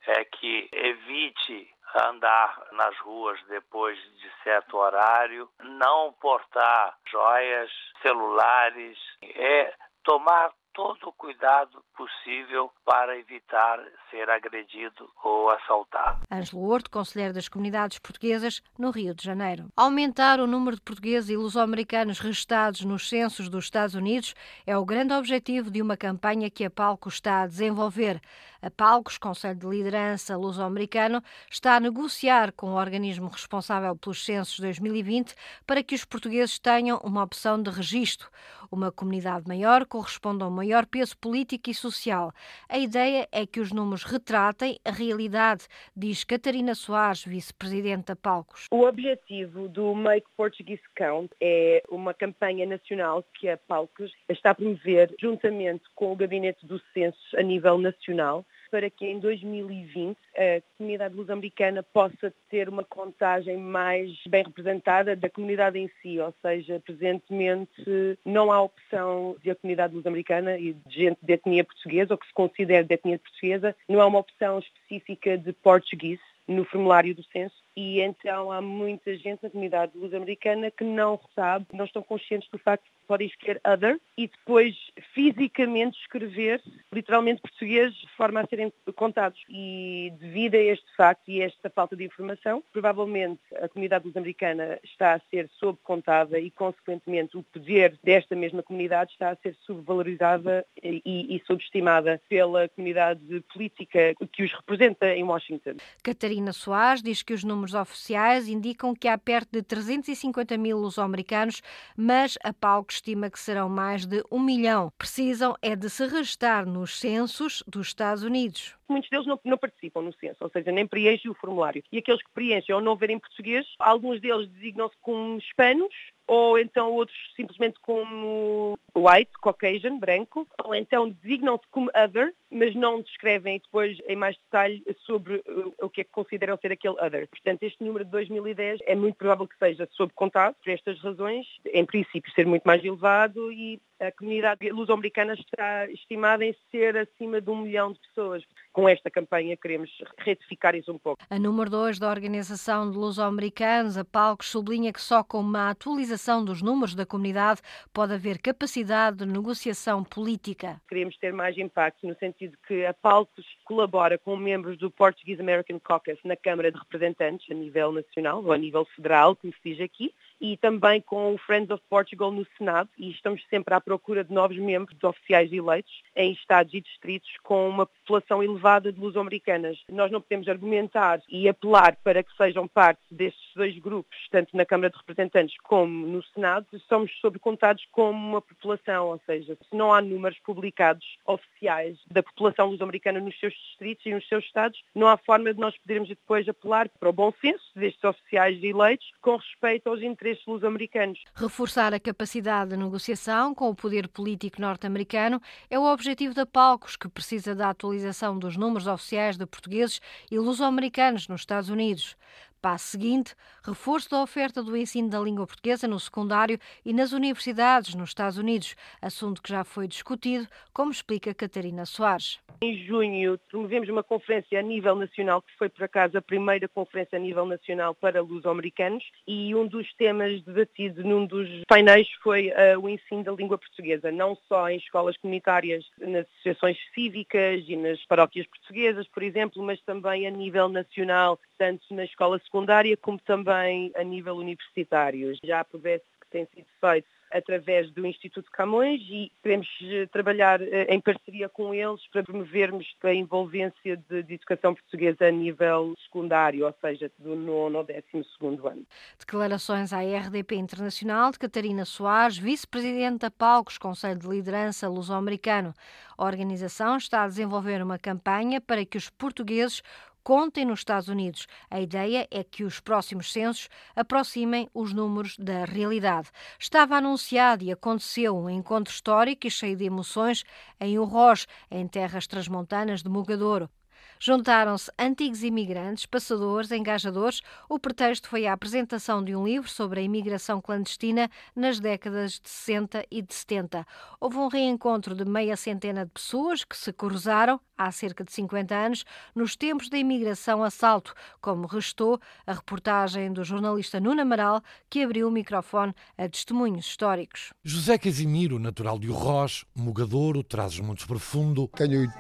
é 0.07 0.25
que 0.25 0.69
evite 0.73 1.74
andar 1.95 2.67
nas 2.73 2.97
ruas 2.99 3.41
depois 3.49 3.99
de 3.99 4.31
certo 4.43 4.77
horário, 4.77 5.49
não 5.61 6.13
portar 6.15 6.97
joias, 7.11 7.71
celulares, 8.03 8.99
é 9.23 9.73
tomar 10.03 10.53
todo 10.75 11.09
o 11.09 11.13
cuidado 11.13 11.83
possível 11.97 12.71
para 12.85 13.17
evitar 13.17 13.81
ser 14.11 14.29
agredido 14.29 15.09
ou 15.23 15.49
assaltado. 15.51 16.23
Ângelo 16.31 16.69
Horto, 16.69 16.91
conselheiro 16.91 17.33
das 17.33 17.49
comunidades 17.49 17.99
portuguesas 18.01 18.61
no 18.77 18.91
Rio 18.91 19.15
de 19.15 19.25
Janeiro. 19.25 19.69
Aumentar 19.77 20.41
o 20.41 20.47
número 20.49 20.77
de 20.77 20.83
portugueses 20.83 21.31
e 21.31 21.37
luso-americanos 21.37 22.19
registados 22.19 22.85
nos 22.85 23.09
censos 23.09 23.49
dos 23.49 23.67
Estados 23.67 23.95
Unidos 23.95 24.35
é 24.67 24.77
o 24.77 24.85
grande 24.85 25.15
objetivo 25.15 25.71
de 25.71 25.81
uma 25.81 25.97
campanha 25.97 26.51
que 26.51 26.65
a 26.65 26.71
Palco 26.71 27.09
está 27.09 27.43
a 27.43 27.47
desenvolver. 27.47 28.21
A 28.65 28.71
Palcos, 28.71 29.19
Conselho 29.19 29.59
de 29.59 29.67
Liderança 29.67 30.39
Luso-Americano, 30.39 31.23
está 31.51 31.77
a 31.77 31.81
negociar 31.81 32.51
com 32.53 32.69
o 32.69 32.77
organismo 32.77 33.29
responsável 33.29 33.95
pelos 33.95 34.25
censos 34.25 34.59
2020 34.59 35.35
para 35.67 35.83
que 35.83 35.95
os 35.95 36.07
portugueses 36.07 36.59
tenham 36.59 36.97
uma 37.05 37.23
opção 37.23 37.63
de 37.63 37.69
registro. 37.69 38.31
Uma 38.73 38.91
comunidade 38.91 39.47
maior 39.47 39.85
corresponde 39.85 40.43
a 40.43 40.47
um 40.47 40.51
maior 40.51 40.87
peso 40.87 41.15
político 41.19 41.69
e 41.69 41.75
social. 41.75 42.33
A 42.67 42.79
ideia 42.79 43.29
é 43.31 43.45
que 43.47 43.61
os 43.61 43.71
números 43.71 44.03
retratem 44.03 44.79
a 44.83 44.91
realidade, 44.91 45.67
diz 45.95 46.25
Catarina 46.25 46.75
Soares, 46.75 47.23
vice-presidente 47.23 48.07
da 48.07 48.17
Palcos. 48.17 48.67
O 48.71 48.87
objetivo 48.87 49.69
do 49.69 49.95
Make 49.95 50.27
Portuguese 50.39 50.83
Count 50.97 51.31
é 51.39 51.83
uma 51.91 52.15
campanha 52.15 52.65
nacional 52.65 53.23
que 53.35 53.47
a 53.47 53.59
Palcos 53.59 54.11
está 54.27 54.53
a 54.53 54.55
promover 54.55 55.15
juntamente 55.21 55.85
com 55.95 56.11
o 56.11 56.17
Gabinete 56.17 56.67
do 56.67 56.81
Censo 56.95 57.37
a 57.37 57.43
nível 57.43 57.77
nacional 57.77 58.47
para 58.75 58.91
que 58.91 59.07
em 59.07 59.21
2020 59.21 60.19
a 60.37 60.61
comunidade 60.77 61.15
luso-americana 61.15 61.81
possa 61.81 62.35
ter 62.51 62.69
uma 62.69 62.83
contagem 62.83 63.57
mais 63.57 64.11
bem 64.27 64.43
representada 64.43 65.15
da 65.15 65.31
comunidade 65.31 65.79
em 65.79 65.89
si, 66.03 66.19
ou 66.19 66.35
seja, 66.43 66.83
presentemente 66.85 68.19
não 68.25 68.51
há 68.51 68.61
opção 68.61 69.37
de 69.41 69.53
a 69.53 69.55
comunidade 69.55 69.95
luso-americana 69.95 70.59
e 70.59 70.73
de 70.73 70.93
gente 70.93 71.19
de 71.23 71.35
etnia 71.35 71.63
portuguesa 71.63 72.15
ou 72.15 72.19
que 72.19 72.27
se 72.27 72.35
considere 72.35 72.83
de 72.83 72.95
etnia 72.95 73.21
portuguesa, 73.21 73.77
não 73.89 74.01
há 74.01 74.07
uma 74.07 74.19
opção 74.19 74.59
específica 74.59 75.39
de 75.39 75.53
português 75.53 76.19
no 76.49 76.65
formulário 76.65 77.15
do 77.15 77.23
censo 77.27 77.55
e 77.77 78.01
então 78.01 78.53
há 78.53 78.61
muita 78.61 79.17
gente 79.17 79.43
na 79.43 79.51
comunidade 79.51 79.93
luso-americana 79.97 80.71
que 80.71 80.85
não 80.85 81.21
sabe, 81.35 81.67
não 81.73 81.85
estão 81.85 82.03
conscientes 82.03 82.49
do 82.51 82.59
facto 82.59 82.85
que 82.85 83.07
podem 83.07 83.27
escolher 83.27 83.61
other 83.65 84.01
e 84.17 84.29
depois 84.29 84.75
fisicamente 85.13 85.99
escrever 86.01 86.63
literalmente 86.93 87.43
português 87.43 87.93
de 87.95 88.09
forma 88.17 88.41
a 88.41 88.47
serem 88.47 88.73
contados. 88.95 89.41
E 89.49 90.13
devido 90.19 90.55
a 90.55 90.59
este 90.59 90.87
facto 90.97 91.29
e 91.29 91.43
a 91.43 91.47
esta 91.47 91.69
falta 91.69 91.97
de 91.97 92.05
informação, 92.05 92.63
provavelmente 92.73 93.41
a 93.57 93.69
comunidade 93.69 94.07
luso-americana 94.07 94.79
está 94.83 95.15
a 95.15 95.21
ser 95.31 95.51
subcontada 95.59 96.39
e, 96.39 96.51
consequentemente, 96.51 97.37
o 97.37 97.43
poder 97.43 97.99
desta 98.03 98.35
mesma 98.35 98.63
comunidade 98.63 99.13
está 99.13 99.31
a 99.31 99.37
ser 99.37 99.57
subvalorizada 99.67 100.65
e, 100.83 101.03
e 101.05 101.43
subestimada 101.47 102.21
pela 102.29 102.69
comunidade 102.69 103.41
política 103.53 104.15
que 104.33 104.45
os 104.45 104.53
representa 104.53 105.15
em 105.15 105.25
Washington. 105.25 105.75
Catarina 106.03 106.53
Soares 106.53 107.03
diz 107.03 107.23
que 107.23 107.33
os 107.33 107.45
números 107.45 107.64
números 107.65 107.75
oficiais 107.75 108.49
indicam 108.49 108.95
que 108.95 109.09
há 109.09 109.17
perto 109.17 109.51
de 109.53 109.63
350 109.63 110.57
mil 110.59 110.77
luso-americanos, 110.79 111.63
mas 111.97 112.37
a 112.45 112.53
Palco 112.53 112.93
estima 112.93 113.31
que 113.31 113.41
serão 113.41 113.69
mais 113.69 114.05
de 114.05 114.23
um 114.31 114.39
milhão. 114.39 114.93
Precisam 114.99 115.55
é 115.63 115.75
de 115.75 115.89
se 115.89 116.07
registrar 116.07 116.67
nos 116.67 116.99
censos 116.99 117.63
dos 117.67 117.87
Estados 117.87 118.23
Unidos. 118.23 118.77
Muitos 118.87 119.09
deles 119.09 119.27
não, 119.27 119.41
não, 119.45 119.57
participam 119.57 120.03
no 120.03 120.13
censo, 120.13 120.37
ou 120.41 120.51
seja, 120.51 120.71
nem 120.71 120.87
preenchem 120.87 121.31
o 121.31 121.35
formulário. 121.35 121.83
E 121.91 121.97
aqueles 121.97 122.23
que 122.23 122.31
preenchem 122.35 122.75
ou 122.75 122.83
não 122.83 122.97
verem 122.97 123.19
português, 123.19 123.67
alguns 123.79 124.21
deles 124.21 124.47
designam-se 124.51 124.95
como 125.01 125.39
hispanos, 125.39 125.95
ou 126.27 126.59
então 126.59 126.93
outros 126.93 127.17
simplesmente 127.35 127.79
como 127.81 128.79
white, 128.95 129.33
Caucasian, 129.43 129.99
branco, 129.99 130.47
ou 130.63 130.75
então 130.75 131.09
designam-se 131.09 131.65
como 131.71 131.91
other, 131.95 132.35
mas 132.55 132.75
não 132.75 133.03
descrevem 133.03 133.59
depois 133.59 133.99
em 134.07 134.15
mais 134.15 134.37
detalhe 134.37 134.83
sobre 135.05 135.43
o 135.81 135.91
que 135.91 136.03
é 136.03 136.05
que 136.05 136.11
consideram 136.11 136.57
ser 136.57 136.71
aquele 136.71 136.95
other. 137.01 137.29
Portanto, 137.29 137.65
este 137.65 137.83
número 137.83 138.05
de 138.05 138.11
2010 138.13 138.81
é 138.87 138.95
muito 138.95 139.17
provável 139.17 139.49
que 139.49 139.59
seja 139.59 139.89
contado 140.15 140.55
por 140.63 140.71
estas 140.71 140.99
razões, 141.01 141.47
em 141.67 141.85
princípio 141.85 142.33
ser 142.33 142.47
muito 142.47 142.63
mais 142.63 142.83
elevado 142.85 143.53
e 143.53 143.81
a 144.01 144.13
comunidade 144.13 144.69
luso-americana 144.71 145.35
está 145.35 145.91
estimada 145.91 146.45
em 146.45 146.55
ser 146.71 146.97
acima 146.97 147.41
de 147.41 147.51
um 147.51 147.63
milhão 147.63 147.93
de 147.93 147.99
pessoas. 148.01 148.43
Com 148.73 148.89
esta 148.89 149.11
campanha 149.11 149.57
queremos 149.57 149.91
retificar 150.19 150.75
isso 150.75 150.93
um 150.93 150.99
pouco. 150.99 151.23
A 151.31 151.39
número 151.39 151.71
2 151.71 151.99
da 151.99 152.11
Organização 152.11 152.91
de 152.91 152.97
Luso-Americanos, 152.97 153.97
a 153.97 154.05
Palcos, 154.05 154.51
sublinha 154.51 154.93
que 154.93 155.01
só 155.01 155.23
com 155.23 155.41
uma 155.41 155.71
atualização 155.71 156.45
dos 156.45 156.61
números 156.61 156.95
da 156.95 157.07
comunidade 157.07 157.61
pode 157.93 158.13
haver 158.15 158.39
capacidade 158.39 159.19
de 159.19 159.27
negociação 159.27 160.05
política. 160.05 160.81
Queremos 160.89 161.17
ter 161.17 161.33
mais 161.33 161.57
impacto 161.57 162.07
no 162.07 162.15
sentido 162.17 162.44
que 162.67 162.85
a 162.87 162.95
Palcos 162.95 163.45
colabora 163.65 164.19
com 164.19 164.37
membros 164.37 164.79
do 164.79 164.91
Portuguese 164.91 165.41
American 165.41 165.79
Caucus 165.79 166.19
na 166.25 166.37
Câmara 166.37 166.71
de 166.71 166.79
Representantes 166.79 167.51
a 167.51 167.55
nível 167.55 167.93
nacional 167.93 168.43
ou 168.45 168.53
a 168.53 168.59
nível 168.59 168.85
federal, 168.97 169.37
como 169.37 169.53
se 169.53 169.59
diz 169.65 169.81
aqui, 169.81 170.13
e 170.45 170.59
também 170.59 171.01
com 171.01 171.33
o 171.33 171.39
Friends 171.39 171.71
of 171.71 171.83
Portugal 171.89 172.31
no 172.31 172.47
Senado 172.59 172.91
e 172.99 173.11
estamos 173.11 173.43
sempre 173.49 173.73
à 173.73 173.81
procura 173.81 174.23
de 174.23 174.31
novos 174.31 174.59
membros 174.59 174.95
de 174.99 175.07
oficiais 175.07 175.51
eleitos 175.51 176.03
em 176.15 176.33
estados 176.33 176.75
e 176.75 176.83
distritos 176.83 177.31
com 177.43 177.67
uma 177.67 177.87
população 177.87 178.43
elevada 178.43 178.93
de 178.93 179.01
luso-americanas. 179.01 179.79
Nós 179.91 180.11
não 180.11 180.21
podemos 180.21 180.47
argumentar 180.47 181.23
e 181.31 181.49
apelar 181.49 181.97
para 182.05 182.23
que 182.23 182.37
sejam 182.37 182.69
parte 182.69 183.01
destes 183.11 183.43
dois 183.57 183.79
grupos, 183.79 184.15
tanto 184.31 184.55
na 184.55 184.67
Câmara 184.67 184.91
de 184.91 184.99
Representantes 184.99 185.57
como 185.63 186.07
no 186.07 186.23
Senado, 186.35 186.67
somos 186.91 187.11
sobrecontados 187.21 187.87
como 187.91 188.13
uma 188.13 188.43
população, 188.43 189.09
ou 189.09 189.21
seja, 189.25 189.57
se 189.71 189.75
não 189.75 189.95
há 189.95 190.03
números 190.03 190.39
publicados 190.41 191.07
oficiais 191.25 191.97
da 192.11 192.23
população 192.23 192.69
luso-americana 192.69 193.19
nos 193.19 193.39
seus 193.41 193.55
distritos 193.55 194.05
e 194.05 194.13
nos 194.13 194.29
seus 194.29 194.45
estados, 194.45 194.83
não 194.95 195.07
há 195.07 195.17
forma 195.17 195.55
de 195.55 195.61
nós 195.61 195.75
podermos 195.79 196.11
depois 196.11 196.47
apelar 196.47 196.91
para 197.01 197.09
o 197.09 197.15
bom 197.15 197.33
senso 197.41 197.65
destes 197.75 198.05
oficiais 198.05 198.63
eleitos 198.63 199.11
com 199.23 199.37
respeito 199.37 199.89
aos 199.89 200.03
interesses 200.03 200.34
interesses 200.35 200.47
luso-americanos. 200.47 201.19
Reforçar 201.35 201.95
a 201.95 202.01
capacidade 202.01 202.71
de 202.71 202.77
negociação 202.77 203.55
com 203.55 203.71
o 203.71 203.75
poder 203.75 204.09
político 204.09 204.61
norte-americano 204.61 205.41
é 205.71 205.79
o 205.79 205.85
objetivo 205.85 206.35
da 206.35 206.45
Palcos, 206.45 206.97
que 206.97 207.09
precisa 207.09 207.55
da 207.55 207.71
atualização 207.71 208.39
dos 208.39 208.57
números 208.57 208.87
oficiais 208.87 209.37
de 209.37 209.47
portugueses 209.47 210.01
e 210.31 210.39
luso-americanos 210.39 211.29
nos 211.29 211.43
Estados 211.43 211.71
Unidos. 211.71 212.17
Passo 212.65 212.93
seguinte, 212.93 213.35
reforço 213.63 214.09
da 214.09 214.23
oferta 214.23 214.63
do 214.63 214.75
ensino 214.75 215.11
da 215.11 215.21
língua 215.21 215.47
portuguesa 215.47 215.87
no 215.87 216.01
secundário 216.01 216.59
e 216.83 216.95
nas 216.95 217.13
universidades 217.13 217.95
nos 217.95 218.09
Estados 218.09 218.39
Unidos, 218.39 218.75
assunto 219.03 219.43
que 219.43 219.51
já 219.51 219.65
foi 219.65 219.87
discutido, 219.87 220.49
como 220.73 220.91
explica 220.91 221.35
Catarina 221.35 221.85
Soares. 221.85 222.41
Em 222.63 222.79
junho, 222.87 223.39
promovemos 223.51 223.91
uma 223.91 224.03
conferência 224.03 224.59
a 224.59 224.63
nível 224.63 224.97
nacional, 224.97 225.43
que 225.43 225.53
foi, 225.59 225.69
por 225.69 225.85
acaso, 225.85 226.17
a 226.17 226.23
primeira 226.23 226.67
conferência 226.67 227.19
a 227.19 227.21
nível 227.21 227.45
nacional 227.45 227.95
para 227.95 228.23
luso-americanos, 228.23 229.05
e 229.29 229.55
um 229.55 229.67
dos 229.67 229.93
temas 229.97 230.43
debatidos 230.45 231.05
num 231.05 231.27
dos 231.27 231.47
painéis 231.69 232.09
foi 232.23 232.49
uh, 232.49 232.81
o 232.81 232.89
ensino 232.89 233.25
da 233.25 233.33
língua 233.33 233.59
portuguesa, 233.59 234.11
não 234.11 234.39
só 234.49 234.71
em 234.71 234.79
escolas 234.79 235.19
comunitárias, 235.19 235.85
nas 236.01 236.27
associações 236.29 236.79
cívicas 236.95 237.63
e 237.69 237.77
nas 237.77 238.03
paróquias 238.07 238.47
portuguesas, 238.47 239.07
por 239.09 239.23
exemplo, 239.23 239.63
mas 239.63 239.83
também 239.83 240.27
a 240.27 240.31
nível 240.31 240.71
nacional, 240.71 241.39
tanto 241.59 241.95
na 241.95 242.05
escola 242.05 242.39
secundária 242.39 242.54
como 243.01 243.19
também 243.19 243.91
a 243.97 244.05
nível 244.05 244.37
universitário. 244.37 245.35
Já 245.43 245.61
a 245.61 245.65
progresso 245.65 246.05
que 246.21 246.29
tem 246.31 246.47
sido 246.55 246.67
feito 246.81 247.09
através 247.35 247.91
do 247.91 248.07
Instituto 248.07 248.49
Camões 248.53 249.01
e 249.11 249.33
queremos 249.43 249.67
eh, 249.83 250.07
trabalhar 250.07 250.63
eh, 250.63 250.87
em 250.89 251.01
parceria 251.01 251.49
com 251.49 251.75
eles 251.75 252.01
para 252.13 252.23
promovermos 252.23 252.87
a 253.03 253.13
envolvência 253.13 253.97
de, 254.09 254.23
de 254.23 254.35
educação 254.35 254.73
portuguesa 254.73 255.27
a 255.27 255.33
nível 255.33 255.95
secundário, 256.05 256.65
ou 256.65 256.75
seja, 256.81 257.11
do 257.19 257.35
nono 257.35 257.79
ao 257.79 257.85
décimo 257.85 258.25
segundo 258.25 258.69
ano. 258.69 258.87
Declarações 259.19 259.93
à 259.93 260.01
RDP 260.01 260.55
Internacional 260.55 261.33
de 261.33 261.41
Catarina 261.41 261.85
Soares, 261.85 262.39
vice-presidente 262.39 263.23
da 263.23 263.33
Palcos, 263.33 263.79
Conselho 263.79 264.21
de 264.21 264.29
Liderança 264.29 264.89
Luso-Americano. 264.89 265.75
A 266.17 266.25
organização 266.25 266.97
está 266.97 267.25
a 267.25 267.29
desenvolver 267.29 267.83
uma 267.83 267.99
campanha 267.99 268.61
para 268.61 268.85
que 268.85 268.97
os 268.97 269.11
portugueses 269.11 269.83
contem 270.25 270.65
nos 270.65 270.81
Estados 270.81 271.09
Unidos. 271.09 271.47
A 271.71 271.81
ideia 271.81 272.27
é 272.31 272.43
que 272.43 272.65
os 272.65 272.81
próximos 272.81 273.31
censos 273.31 273.69
aproximem 273.95 274.69
os 274.75 274.93
números 274.93 275.37
da 275.39 275.67
realidade. 275.67 276.31
Estava 276.59 276.97
anunciado 276.97 277.63
e 277.63 277.71
aconteceu 277.71 278.37
um 278.37 278.49
encontro 278.49 278.93
histórico 278.93 279.47
e 279.47 279.51
cheio 279.51 279.77
de 279.77 279.85
emoções 279.85 280.43
em 280.81 280.99
Urroz, 280.99 281.47
em 281.71 281.87
terras 281.87 282.27
transmontanas 282.27 283.03
de 283.03 283.11
Mugadouro. 283.11 283.69
Juntaram-se 284.19 284.91
antigos 284.99 285.43
imigrantes, 285.43 286.07
passadores, 286.07 286.71
engajadores. 286.71 287.41
O 287.69 287.79
pretexto 287.79 288.29
foi 288.29 288.47
a 288.47 288.53
apresentação 288.53 289.23
de 289.23 289.35
um 289.35 289.45
livro 289.47 289.69
sobre 289.69 290.01
a 290.01 290.03
imigração 290.03 290.61
clandestina 290.61 291.31
nas 291.55 291.81
décadas 291.81 292.41
de 292.41 292.49
60 292.49 293.05
e 293.11 293.23
de 293.23 293.35
70. 293.35 293.87
Houve 294.21 294.39
um 294.39 294.49
reencontro 294.49 295.15
de 295.15 295.25
meia 295.25 295.57
centena 295.57 296.05
de 296.05 296.11
pessoas 296.13 296.65
que 296.65 296.77
se 296.77 296.93
cruzaram 296.93 297.61
há 297.77 297.91
cerca 297.91 298.25
de 298.25 298.33
50 298.33 298.75
anos 298.75 299.05
nos 299.35 299.57
tempos 299.57 299.89
da 299.89 299.99
imigração 299.99 300.63
a 300.63 300.71
salto, 300.71 301.15
como 301.41 301.67
restou 301.67 302.21
a 302.47 302.53
reportagem 302.53 303.33
do 303.33 303.45
jornalista 303.45 304.01
Nuno 304.01 304.23
Amaral, 304.23 304.63
que 304.89 305.03
abriu 305.03 305.29
o 305.29 305.31
microfone 305.31 305.95
a 306.17 306.29
testemunhos 306.29 306.87
históricos. 306.87 307.53
José 307.63 307.99
Casimiro, 307.99 308.59
natural 308.59 308.99
de 308.99 309.11
Urroz, 309.11 309.65
Mugadouro, 309.75 310.43
Trazes-Montes 310.43 311.05
Profundo. 311.05 311.69
Tenho 311.69 312.11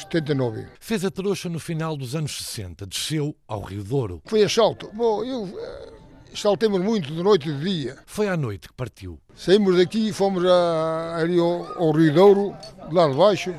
79. 0.00 0.66
Fez 0.80 1.04
a 1.04 1.10
trouxa 1.10 1.48
no 1.48 1.58
final 1.58 1.96
dos 1.96 2.14
anos 2.14 2.36
60, 2.36 2.86
desceu 2.86 3.36
ao 3.46 3.62
Rio 3.62 3.84
Douro. 3.84 4.22
Foi 4.26 4.42
assalto. 4.42 4.90
Bom, 4.92 5.24
eu 5.24 5.42
uh, 5.44 5.92
saltemos 6.34 6.80
muito 6.80 7.12
de 7.12 7.22
noite 7.22 7.48
e 7.48 7.52
de 7.52 7.64
dia. 7.64 7.98
Foi 8.06 8.28
à 8.28 8.36
noite 8.36 8.68
que 8.68 8.74
partiu. 8.74 9.18
Saímos 9.34 9.76
daqui 9.76 10.08
e 10.08 10.12
fomos 10.12 10.44
a, 10.44 11.16
ali 11.16 11.38
ao, 11.38 11.80
ao 11.80 11.92
Rio 11.92 12.12
Douro, 12.12 12.56
lá 12.90 13.08
de 13.08 13.14
baixo. 13.14 13.54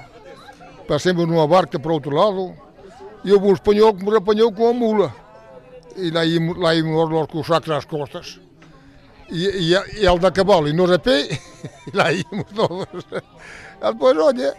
Passamos 0.87 1.27
numa 1.27 1.47
barca 1.47 1.79
para 1.79 1.91
o 1.91 1.93
outro 1.95 2.11
lado 2.11 2.53
e 3.23 3.31
houve 3.31 3.47
um 3.47 3.53
espanhol 3.53 3.93
que 3.93 4.03
me 4.03 4.15
apanhou 4.15 4.51
com 4.51 4.67
a 4.67 4.73
mula. 4.73 5.15
E 5.95 6.09
lá 6.09 6.25
íamos, 6.25 6.57
lá 6.57 6.75
íamos 6.75 7.09
nós 7.09 7.27
com 7.27 7.39
os 7.39 7.47
sacos 7.47 7.69
às 7.69 7.85
costas. 7.85 8.39
E, 9.29 9.45
e, 9.45 9.71
e 9.71 10.05
ele 10.05 10.19
da 10.19 10.31
cavalo 10.31 10.67
e 10.67 10.73
nós 10.73 10.91
a 10.91 10.99
pé, 10.99 11.27
e 11.87 11.95
lá 11.95 12.11
íamos 12.11 12.51
nós. 12.51 12.87
Depois, 13.81 14.17
olha, 14.17 14.55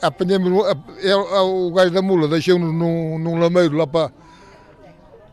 apanhamos 0.00 0.52
o 0.52 1.72
gajo 1.72 1.90
da 1.90 2.02
mula, 2.02 2.28
deixou-nos 2.28 2.72
num, 2.72 3.18
num 3.18 3.38
lameiro 3.38 3.76
lá 3.76 3.86
para. 3.86 4.12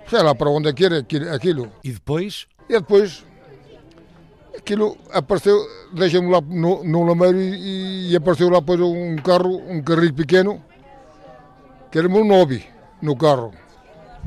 sei 0.08 0.22
lá 0.22 0.34
para 0.34 0.50
onde 0.50 0.70
é 0.70 0.74
que 0.74 0.86
era 0.86 1.00
aquilo. 1.36 1.72
E 1.84 1.92
depois? 1.92 2.48
E 2.70 2.74
depois 2.74 3.24
aquilo 4.58 4.98
apareceu, 5.12 5.58
deixamos 5.94 6.32
lá 6.32 6.42
no, 6.42 6.84
num 6.84 7.06
lameiro 7.06 7.40
e, 7.40 8.12
e, 8.12 8.16
apareceu 8.16 8.50
lá 8.50 8.60
depois 8.60 8.80
um 8.82 9.16
carro, 9.18 9.62
um 9.70 9.82
carrinho 9.82 10.14
pequeno, 10.14 10.64
que 11.92 12.00
era 12.00 12.08
um 12.08 12.26
nove 12.26 12.66
no 13.02 13.16
carro. 13.16 13.54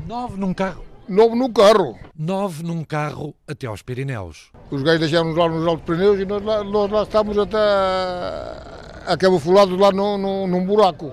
Nove 0.07 0.39
num 0.39 0.53
carro? 0.53 0.88
Nove 1.09 1.35
num 1.35 1.51
carro. 1.51 1.97
Nove 2.15 2.61
num 2.61 2.83
carro 2.83 3.33
até 3.47 3.65
aos 3.65 3.81
Pirineus. 3.81 4.51
Os 4.69 4.83
gajos 4.83 4.99
deixaram-nos 4.99 5.35
lá 5.35 5.49
nos 5.49 5.65
altos 5.65 5.83
Pirineus 5.83 6.19
e 6.19 6.25
nós 6.25 6.43
lá, 6.43 6.63
nós 6.63 6.91
lá 6.91 7.01
estávamos 7.01 7.35
até 7.35 7.57
fulado 9.39 9.75
lá 9.75 9.91
no, 9.91 10.19
no, 10.19 10.45
num 10.45 10.63
buraco. 10.63 11.11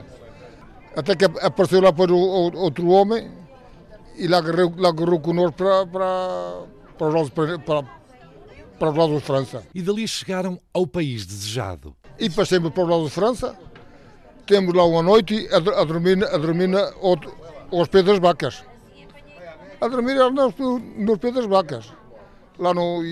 Até 0.95 1.17
que 1.17 1.25
apareceu 1.25 1.81
lá 1.81 1.93
depois 1.93 2.11
outro 2.11 2.89
homem 2.89 3.31
e 4.19 4.29
lá 4.29 4.37
agarrou, 4.37 4.75
lá 4.77 4.91
agarrou 4.91 5.19
connosco 5.19 5.53
para, 5.53 5.87
para, 5.87 6.67
para, 6.99 7.09
os 7.09 7.15
lados, 7.15 7.31
para, 7.31 7.83
para 8.79 8.91
os 8.91 8.97
lados 8.97 9.17
de 9.17 9.23
França. 9.23 9.63
E 9.75 9.81
dali 9.81 10.07
chegaram 10.07 10.61
ao 10.75 10.87
país 10.87 11.25
desejado. 11.25 11.97
E 12.19 12.29
passemos 12.29 12.71
para 12.71 12.83
os 12.83 12.89
lados 12.91 13.07
de 13.07 13.13
França, 13.13 13.59
temos 14.47 14.75
lá 14.75 14.85
uma 14.85 15.03
noite 15.03 15.49
a, 15.51 15.57
a 15.57 15.85
dormir, 15.85 16.23
a 16.23 16.37
dormir 16.37 16.69
aos 17.73 17.89
pés 17.89 18.05
das 18.05 18.19
vacas. 18.19 18.63
A 19.81 19.89
dormir 19.89 20.15
nos, 20.15 20.55
nos 20.97 21.19
pés 21.19 21.35
das 21.35 21.47
vacas 21.47 21.93
lá 22.59 22.73
no. 22.73 23.03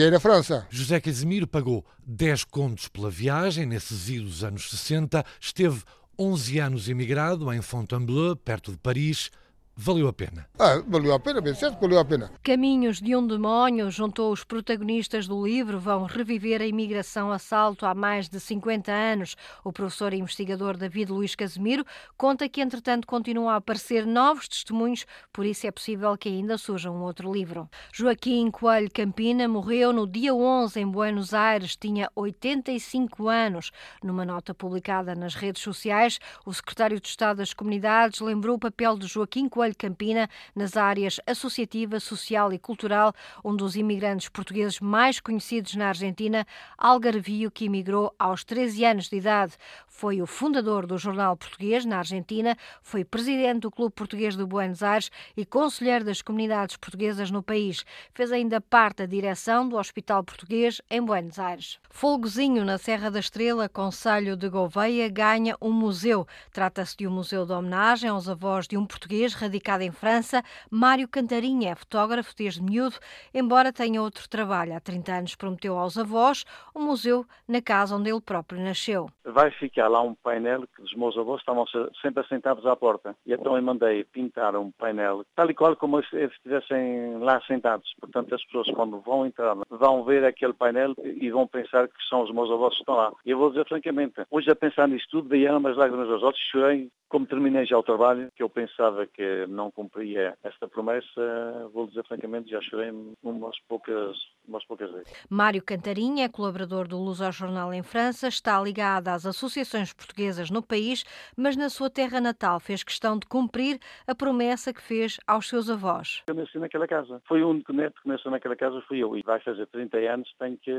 Era 0.00 0.20
França. 0.20 0.66
José 0.70 1.00
Casimiro 1.00 1.46
pagou 1.46 1.84
10 2.06 2.44
contos 2.44 2.88
pela 2.88 3.10
viagem 3.10 3.66
nesses 3.66 4.08
idos 4.08 4.42
anos 4.42 4.70
60, 4.70 5.24
esteve 5.40 5.82
11 6.18 6.58
anos 6.58 6.88
emigrado 6.88 7.52
em 7.52 7.60
Fontainebleau, 7.60 8.36
perto 8.36 8.72
de 8.72 8.78
Paris. 8.78 9.30
Valeu 9.76 10.08
a 10.08 10.12
pena. 10.12 10.46
Ah, 10.58 10.82
valeu 10.86 11.12
a 11.12 11.20
pena, 11.20 11.40
bem 11.42 11.54
certo, 11.54 11.78
valeu 11.78 11.98
a 11.98 12.04
pena. 12.04 12.30
Caminhos 12.42 12.98
de 12.98 13.14
um 13.14 13.26
demónio 13.26 13.90
juntou 13.90 14.32
os 14.32 14.42
protagonistas 14.42 15.28
do 15.28 15.46
livro 15.46 15.78
vão 15.78 16.04
reviver 16.04 16.62
a 16.62 16.66
imigração 16.66 17.30
assalto 17.30 17.84
há 17.84 17.94
mais 17.94 18.26
de 18.26 18.40
50 18.40 18.90
anos. 18.90 19.36
O 19.62 19.70
professor 19.70 20.14
e 20.14 20.18
investigador 20.18 20.78
David 20.78 21.12
Luiz 21.12 21.34
Casemiro 21.34 21.84
conta 22.16 22.48
que, 22.48 22.62
entretanto, 22.62 23.06
continuam 23.06 23.50
a 23.50 23.56
aparecer 23.56 24.06
novos 24.06 24.48
testemunhos, 24.48 25.04
por 25.30 25.44
isso 25.44 25.66
é 25.66 25.70
possível 25.70 26.16
que 26.16 26.30
ainda 26.30 26.56
surja 26.56 26.90
um 26.90 27.02
outro 27.02 27.30
livro. 27.30 27.68
Joaquim 27.92 28.50
Coelho 28.50 28.90
Campina 28.90 29.46
morreu 29.46 29.92
no 29.92 30.06
dia 30.06 30.34
11 30.34 30.80
em 30.80 30.86
Buenos 30.86 31.34
Aires, 31.34 31.76
tinha 31.76 32.10
85 32.14 33.28
anos. 33.28 33.70
Numa 34.02 34.24
nota 34.24 34.54
publicada 34.54 35.14
nas 35.14 35.34
redes 35.34 35.62
sociais, 35.62 36.18
o 36.46 36.52
secretário 36.54 36.98
de 36.98 37.08
Estado 37.08 37.38
das 37.38 37.52
Comunidades 37.52 38.20
lembrou 38.20 38.56
o 38.56 38.58
papel 38.58 38.96
de 38.96 39.06
Joaquim 39.06 39.48
Coelho 39.48 39.65
Campina 39.74 40.28
nas 40.54 40.76
áreas 40.76 41.20
associativa, 41.26 41.98
social 41.98 42.52
e 42.52 42.58
cultural, 42.58 43.12
um 43.44 43.56
dos 43.56 43.76
imigrantes 43.76 44.28
portugueses 44.28 44.80
mais 44.80 45.20
conhecidos 45.20 45.74
na 45.74 45.88
Argentina, 45.88 46.46
algarvio 46.78 47.50
que 47.50 47.64
emigrou 47.64 48.14
aos 48.18 48.44
13 48.44 48.84
anos 48.84 49.08
de 49.08 49.16
idade. 49.16 49.54
Foi 49.88 50.20
o 50.20 50.26
fundador 50.26 50.86
do 50.86 50.98
Jornal 50.98 51.36
Português 51.36 51.84
na 51.84 51.98
Argentina, 51.98 52.56
foi 52.82 53.04
presidente 53.04 53.60
do 53.60 53.70
Clube 53.70 53.94
Português 53.94 54.36
de 54.36 54.44
Buenos 54.44 54.82
Aires 54.82 55.10
e 55.36 55.44
conselheiro 55.44 56.04
das 56.04 56.22
comunidades 56.22 56.76
portuguesas 56.76 57.30
no 57.30 57.42
país. 57.42 57.84
Fez 58.12 58.30
ainda 58.30 58.60
parte 58.60 58.98
da 58.98 59.06
direção 59.06 59.68
do 59.68 59.76
Hospital 59.76 60.22
Português 60.22 60.80
em 60.90 61.02
Buenos 61.02 61.38
Aires. 61.38 61.78
Folgozinho, 61.90 62.64
na 62.64 62.78
Serra 62.78 63.10
da 63.10 63.20
Estrela, 63.20 63.68
Conselho 63.68 64.36
de 64.36 64.48
Gouveia, 64.48 65.08
ganha 65.08 65.56
um 65.60 65.72
museu. 65.72 66.26
Trata-se 66.52 66.96
de 66.96 67.06
um 67.06 67.10
museu 67.10 67.46
de 67.46 67.52
homenagem 67.52 68.10
aos 68.10 68.28
avós 68.28 68.68
de 68.68 68.76
um 68.76 68.84
português 68.84 69.32
radicado 69.32 69.55
em 69.82 69.90
França. 69.90 70.42
Mário 70.70 71.08
Cantarinha 71.08 71.72
é 71.72 71.74
fotógrafo 71.74 72.34
desde 72.36 72.62
miúdo, 72.62 72.96
embora 73.34 73.72
tenha 73.72 74.00
outro 74.00 74.28
trabalho. 74.28 74.74
Há 74.74 74.80
30 74.80 75.12
anos 75.12 75.34
prometeu 75.34 75.78
aos 75.78 75.98
avós 75.98 76.44
um 76.74 76.84
museu 76.84 77.24
na 77.48 77.60
casa 77.60 77.96
onde 77.96 78.10
ele 78.10 78.20
próprio 78.20 78.60
nasceu. 78.60 79.08
Vai 79.24 79.50
ficar 79.50 79.88
lá 79.88 80.02
um 80.02 80.14
painel 80.14 80.64
que 80.74 80.82
os 80.82 80.94
meus 80.94 81.16
avós 81.16 81.40
estavam 81.40 81.64
sempre 82.00 82.22
assentados 82.22 82.66
à 82.66 82.76
porta. 82.76 83.14
E 83.26 83.32
então 83.32 83.56
eu 83.56 83.62
mandei 83.62 84.04
pintar 84.04 84.56
um 84.56 84.70
painel, 84.70 85.24
tal 85.34 85.50
e 85.50 85.54
qual 85.54 85.76
como 85.76 86.02
se 86.04 86.16
estivessem 86.16 87.18
lá 87.18 87.40
sentados. 87.42 87.94
Portanto, 88.00 88.34
as 88.34 88.44
pessoas 88.44 88.70
quando 88.70 89.00
vão 89.00 89.26
entrar, 89.26 89.56
vão 89.68 90.04
ver 90.04 90.24
aquele 90.24 90.52
painel 90.52 90.94
e 91.02 91.30
vão 91.30 91.46
pensar 91.46 91.88
que 91.88 92.08
são 92.08 92.22
os 92.22 92.32
meus 92.32 92.50
avós 92.50 92.74
que 92.74 92.80
estão 92.80 92.96
lá. 92.96 93.12
E 93.24 93.30
eu 93.30 93.38
vou 93.38 93.50
dizer 93.50 93.66
francamente, 93.66 94.22
hoje 94.30 94.50
a 94.50 94.56
pensar 94.56 94.88
nisto 94.88 95.10
tudo, 95.10 95.28
veio 95.28 95.56
umas 95.56 95.76
lágrimas 95.76 96.08
aos 96.10 96.22
olhos, 96.22 96.38
chorei 96.50 96.90
como 97.08 97.26
terminei 97.26 97.64
já 97.64 97.78
o 97.78 97.82
trabalho, 97.82 98.30
que 98.34 98.42
eu 98.42 98.48
pensava 98.48 99.06
que 99.06 99.45
não 99.46 99.70
cumpria 99.70 100.36
esta 100.42 100.68
promessa, 100.68 101.70
vou 101.72 101.86
dizer 101.86 102.04
francamente, 102.06 102.50
já 102.50 102.60
chorei 102.60 102.90
umas 103.22 103.58
poucas, 103.68 104.16
umas 104.46 104.64
poucas 104.66 104.90
vezes. 104.90 105.12
Mário 105.28 105.62
Cantarinha 105.62 106.24
é 106.24 106.28
colaborador 106.28 106.86
do 106.88 106.98
Luz 106.98 107.20
ao 107.20 107.32
Jornal 107.32 107.72
em 107.72 107.82
França, 107.82 108.28
está 108.28 108.60
ligado 108.60 109.08
às 109.08 109.26
associações 109.26 109.92
portuguesas 109.92 110.50
no 110.50 110.62
país, 110.62 111.04
mas 111.36 111.56
na 111.56 111.68
sua 111.68 111.90
terra 111.90 112.20
natal 112.20 112.60
fez 112.60 112.82
questão 112.82 113.18
de 113.18 113.26
cumprir 113.26 113.78
a 114.06 114.14
promessa 114.14 114.72
que 114.72 114.82
fez 114.82 115.18
aos 115.26 115.48
seus 115.48 115.68
avós. 115.70 116.22
Eu 116.26 116.34
nasci 116.34 116.58
naquela 116.58 116.86
casa. 116.86 117.20
Foi 117.26 117.42
o 117.42 117.50
único 117.50 117.72
neto 117.72 118.00
que 118.02 118.08
nasceu 118.08 118.30
naquela 118.30 118.56
casa, 118.56 118.82
fui 118.88 119.02
eu. 119.02 119.16
E 119.16 119.22
vai 119.22 119.40
fazer 119.40 119.66
30 119.66 119.96
anos, 119.98 120.32
tenho 120.38 120.56
que 120.58 120.72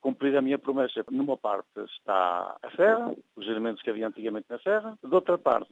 cumprir 0.00 0.36
a 0.36 0.42
minha 0.42 0.58
promessa. 0.58 1.04
Numa 1.10 1.36
parte 1.36 1.68
está 1.98 2.56
a 2.62 2.70
serra, 2.76 3.14
os 3.36 3.46
elementos 3.46 3.82
que 3.82 3.90
havia 3.90 4.06
antigamente 4.06 4.46
na 4.48 4.58
serra, 4.58 4.98
de 5.02 5.14
outra 5.14 5.38
parte 5.38 5.68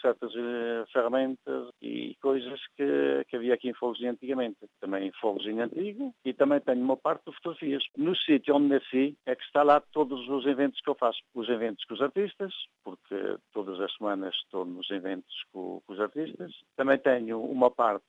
certas 0.00 0.32
eh, 0.34 0.84
ferramentas 0.92 1.68
e 1.82 2.14
coisas 2.22 2.60
que, 2.76 3.24
que 3.28 3.36
havia 3.36 3.54
aqui 3.54 3.68
em 3.68 3.74
Fogozinho 3.74 4.12
antigamente. 4.12 4.58
Também 4.80 5.10
Fogozinho 5.20 5.64
antigo 5.64 6.14
e 6.24 6.32
também 6.32 6.60
tenho 6.60 6.82
uma 6.82 6.96
parte 6.96 7.24
de 7.26 7.34
fotografias. 7.36 7.82
No 7.96 8.16
sítio 8.16 8.54
onde 8.54 8.68
nasci 8.68 9.16
é 9.26 9.34
que 9.34 9.42
está 9.42 9.62
lá 9.62 9.80
todos 9.80 10.28
os 10.28 10.46
eventos 10.46 10.80
que 10.80 10.88
eu 10.88 10.94
faço. 10.94 11.18
Os 11.34 11.48
eventos 11.48 11.84
com 11.84 11.94
os 11.94 12.00
artistas, 12.00 12.52
porque 12.84 13.36
todas 13.52 13.80
as 13.80 13.92
semanas 13.96 14.34
estou 14.44 14.64
nos 14.64 14.88
eventos 14.90 15.34
com, 15.52 15.82
com 15.86 15.92
os 15.92 16.00
artistas. 16.00 16.52
Também 16.76 16.98
tenho 16.98 17.42
uma 17.42 17.70
parte 17.70 18.04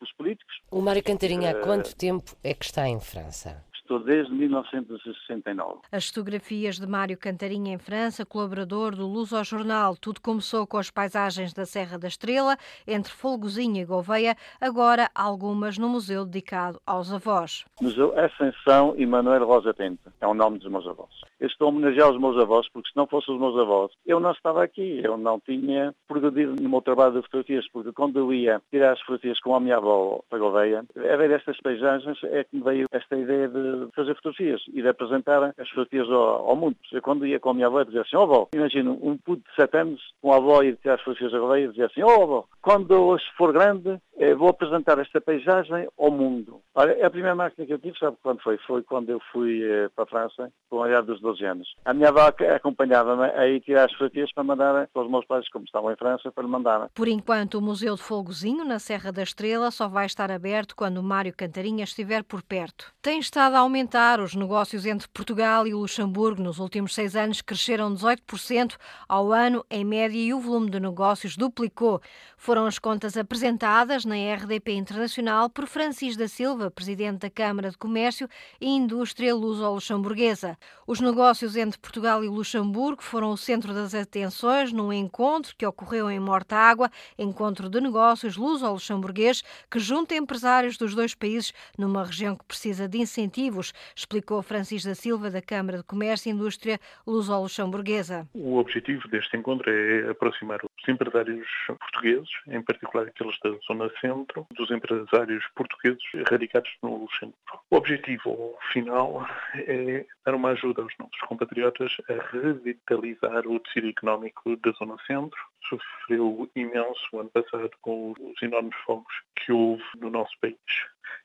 dos 0.00 0.12
políticos. 0.12 0.54
O 0.70 0.80
Mário 0.80 1.02
Cantarinha, 1.02 1.50
há 1.50 1.60
quanto 1.60 1.94
tempo 1.96 2.36
é 2.42 2.54
que 2.54 2.64
está 2.64 2.88
em 2.88 3.00
França? 3.00 3.62
Estou 3.84 3.98
desde 3.98 4.32
1969. 4.32 5.80
As 5.92 6.08
fotografias 6.08 6.78
de 6.78 6.86
Mário 6.86 7.18
Cantarinha 7.18 7.74
em 7.74 7.78
França, 7.78 8.24
colaborador 8.24 8.96
do 8.96 9.06
Luz 9.06 9.30
ao 9.30 9.44
Jornal. 9.44 9.94
Tudo 9.94 10.22
começou 10.22 10.66
com 10.66 10.78
as 10.78 10.90
paisagens 10.90 11.52
da 11.52 11.66
Serra 11.66 11.98
da 11.98 12.08
Estrela, 12.08 12.56
entre 12.86 13.12
Folgozinho 13.12 13.76
e 13.76 13.84
Gouveia, 13.84 14.36
agora 14.58 15.10
algumas 15.14 15.76
no 15.76 15.86
museu 15.86 16.24
dedicado 16.24 16.80
aos 16.86 17.12
avós. 17.12 17.66
Museu 17.78 18.18
Ascensão 18.18 18.94
e 18.96 19.04
Manuel 19.04 19.46
Rosa 19.46 19.74
Pinto, 19.74 20.10
é 20.18 20.26
o 20.26 20.32
nome 20.32 20.58
dos 20.58 20.70
meus 20.70 20.86
avós. 20.86 21.12
Eu 21.40 21.46
estou 21.46 21.66
a 21.66 21.70
homenagear 21.70 22.10
os 22.10 22.20
meus 22.20 22.36
avós, 22.38 22.68
porque 22.72 22.88
se 22.88 22.96
não 22.96 23.06
fossem 23.06 23.34
os 23.34 23.40
meus 23.40 23.58
avós, 23.58 23.90
eu 24.06 24.20
não 24.20 24.32
estava 24.32 24.62
aqui, 24.62 25.00
eu 25.02 25.16
não 25.16 25.40
tinha 25.40 25.94
progredido 26.06 26.54
no 26.60 26.68
meu 26.68 26.80
trabalho 26.80 27.14
de 27.14 27.22
fotografias, 27.22 27.66
porque 27.72 27.92
quando 27.92 28.18
eu 28.18 28.32
ia 28.32 28.60
tirar 28.70 28.92
as 28.92 29.00
fotografias 29.00 29.40
com 29.40 29.54
a 29.54 29.60
minha 29.60 29.76
avó 29.76 30.20
para 30.28 30.38
Gouveia, 30.38 30.84
a 30.96 31.16
ver 31.16 31.30
estas 31.30 31.58
paisagens 31.60 32.22
é 32.24 32.44
que 32.44 32.56
me 32.56 32.62
veio 32.62 32.86
esta 32.92 33.16
ideia 33.16 33.48
de 33.48 33.88
fazer 33.94 34.14
fotografias 34.16 34.62
e 34.72 34.82
de 34.82 34.88
apresentar 34.88 35.54
as 35.58 35.68
fotografias 35.68 36.08
ao, 36.10 36.50
ao 36.50 36.56
mundo. 36.56 36.76
Eu 36.92 37.02
quando 37.02 37.26
ia 37.26 37.40
com 37.40 37.50
a 37.50 37.54
minha 37.54 37.66
avó, 37.66 37.80
eu 37.80 37.84
dizia 37.84 38.02
assim, 38.02 38.16
ó 38.16 38.20
oh, 38.20 38.22
avó, 38.22 38.48
imagina 38.54 38.90
um 38.90 39.16
puto 39.16 39.42
de 39.48 39.54
7 39.56 39.76
anos 39.76 40.00
com 40.20 40.32
a 40.32 40.36
avó 40.36 40.62
e 40.62 40.76
tirar 40.76 40.94
as 40.94 41.00
fotografias 41.00 41.34
a 41.34 41.38
Gouveia 41.38 41.64
e 41.64 41.68
dizia 41.68 41.86
assim, 41.86 42.02
ó 42.02 42.18
oh, 42.18 42.22
avó, 42.22 42.44
quando 42.60 42.94
eu 42.94 43.16
for 43.36 43.52
grande, 43.52 43.98
eh, 44.16 44.34
vou 44.34 44.48
apresentar 44.48 44.98
esta 44.98 45.20
paisagem 45.20 45.88
ao 45.98 46.10
mundo. 46.10 46.60
Olha, 46.74 47.06
a 47.06 47.10
primeira 47.10 47.34
máquina 47.34 47.66
que 47.66 47.72
eu 47.72 47.78
tive, 47.78 47.98
sabe 47.98 48.16
quando 48.22 48.42
foi? 48.42 48.56
Foi 48.58 48.82
quando 48.82 49.10
eu 49.10 49.20
fui 49.32 49.62
eh, 49.62 49.88
para 49.94 50.04
a 50.04 50.06
França, 50.06 50.52
com 50.70 50.82
a 50.82 50.88
idade 50.88 51.06
dos 51.06 51.20
12 51.24 51.44
anos. 51.44 51.74
A 51.84 51.92
minha 51.92 52.10
avó 52.10 52.32
acompanhava-me 52.54 53.24
a 53.24 53.48
ir 53.48 53.60
tirar 53.62 53.86
as 53.86 53.92
fotografias 53.92 54.32
para 54.32 54.44
mandar 54.44 54.88
para 54.88 55.02
os 55.02 55.10
meus 55.10 55.26
pais, 55.26 55.48
como 55.48 55.64
estavam 55.64 55.90
em 55.90 55.96
França, 55.96 56.30
para 56.30 56.44
lhe 56.44 56.50
mandar. 56.50 56.88
Por 56.94 57.08
enquanto, 57.08 57.54
o 57.54 57.62
Museu 57.62 57.96
de 57.96 58.02
Folgozinho, 58.02 58.64
na 58.64 58.78
Serra 58.78 59.10
da 59.10 59.22
Estrela, 59.22 59.70
só 59.70 59.88
vai 59.88 60.06
estar 60.06 60.30
aberto 60.30 60.76
quando 60.76 61.02
Mário 61.02 61.34
Cantarinha 61.36 61.84
estiver 61.84 62.22
por 62.22 62.42
perto. 62.42 62.92
Tem 63.02 63.18
estado 63.18 63.56
a 63.56 63.60
aumentar 63.60 64.20
os 64.20 64.34
negócios 64.34 64.86
entre 64.86 65.08
Portugal 65.08 65.66
e 65.66 65.74
Luxemburgo. 65.74 66.42
Nos 66.42 66.58
últimos 66.58 66.94
seis 66.94 67.16
anos 67.16 67.40
cresceram 67.40 67.94
18% 67.94 68.76
ao 69.08 69.32
ano, 69.32 69.64
em 69.70 69.84
média, 69.84 70.18
e 70.18 70.34
o 70.34 70.40
volume 70.40 70.70
de 70.70 70.78
negócios 70.78 71.36
duplicou. 71.36 72.00
Foram 72.36 72.66
as 72.66 72.78
contas 72.78 73.16
apresentadas 73.16 74.04
na 74.04 74.16
RDP 74.16 74.72
Internacional 74.72 75.48
por 75.48 75.66
Francis 75.66 76.16
da 76.16 76.28
Silva, 76.28 76.70
presidente 76.70 77.20
da 77.20 77.30
Câmara 77.30 77.70
de 77.70 77.78
Comércio 77.78 78.28
e 78.60 78.68
Indústria 78.68 79.34
Luso-Luxemburguesa. 79.34 80.58
Os 80.86 81.00
negócios 81.14 81.54
entre 81.54 81.78
Portugal 81.78 82.24
e 82.24 82.28
Luxemburgo 82.28 83.00
foram 83.00 83.30
o 83.30 83.36
centro 83.36 83.72
das 83.72 83.94
atenções 83.94 84.72
num 84.72 84.92
encontro 84.92 85.54
que 85.56 85.64
ocorreu 85.64 86.10
em 86.10 86.18
Mortágua, 86.18 86.90
encontro 87.16 87.68
de 87.68 87.80
negócios 87.80 88.36
luso-luxemburguês 88.36 89.44
que 89.70 89.78
junta 89.78 90.16
empresários 90.16 90.76
dos 90.76 90.92
dois 90.92 91.14
países 91.14 91.52
numa 91.78 92.02
região 92.02 92.34
que 92.34 92.44
precisa 92.44 92.88
de 92.88 92.98
incentivos, 92.98 93.72
explicou 93.94 94.42
Francis 94.42 94.84
da 94.84 94.96
Silva, 94.96 95.30
da 95.30 95.40
Câmara 95.40 95.78
de 95.78 95.84
Comércio 95.84 96.28
e 96.28 96.32
Indústria 96.32 96.80
Luso-Luxemburguesa. 97.06 98.26
O 98.34 98.56
objetivo 98.56 99.06
deste 99.06 99.36
encontro 99.36 99.70
é 99.70 100.10
aproximar 100.10 100.58
os 100.64 100.88
empresários 100.88 101.46
portugueses, 101.78 102.28
em 102.48 102.60
particular 102.60 103.06
aqueles 103.06 103.38
da 103.38 103.50
zona 103.68 103.88
centro, 104.00 104.48
dos 104.50 104.68
empresários 104.72 105.44
portugueses 105.54 106.02
radicados 106.28 106.72
no 106.82 107.02
Luxemburgo. 107.02 107.38
O 107.70 107.76
objetivo 107.76 108.56
final 108.72 109.24
é 109.54 110.04
dar 110.26 110.34
uma 110.34 110.50
ajuda 110.50 110.82
aos 110.82 110.92
nossos 111.04 111.20
compatriotas 111.28 111.92
a 112.08 112.14
revitalizar 112.32 113.46
o 113.46 113.60
tecido 113.60 113.88
económico 113.88 114.56
da 114.56 114.70
zona 114.72 114.96
centro. 115.06 115.38
Sofreu 115.68 116.50
imenso 116.54 117.18
ano 117.18 117.30
passado 117.30 117.70
com 117.80 118.12
os 118.12 118.42
enormes 118.42 118.74
fogos 118.84 119.14
que 119.36 119.52
houve 119.52 119.84
no 119.96 120.10
nosso 120.10 120.32
país 120.40 120.56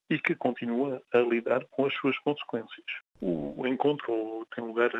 e 0.09 0.19
que 0.19 0.35
continua 0.35 1.01
a 1.13 1.19
lidar 1.19 1.65
com 1.71 1.85
as 1.85 1.93
suas 1.95 2.17
consequências. 2.19 2.85
O 3.21 3.67
encontro 3.67 4.47
tem 4.55 4.63
lugar 4.63 4.91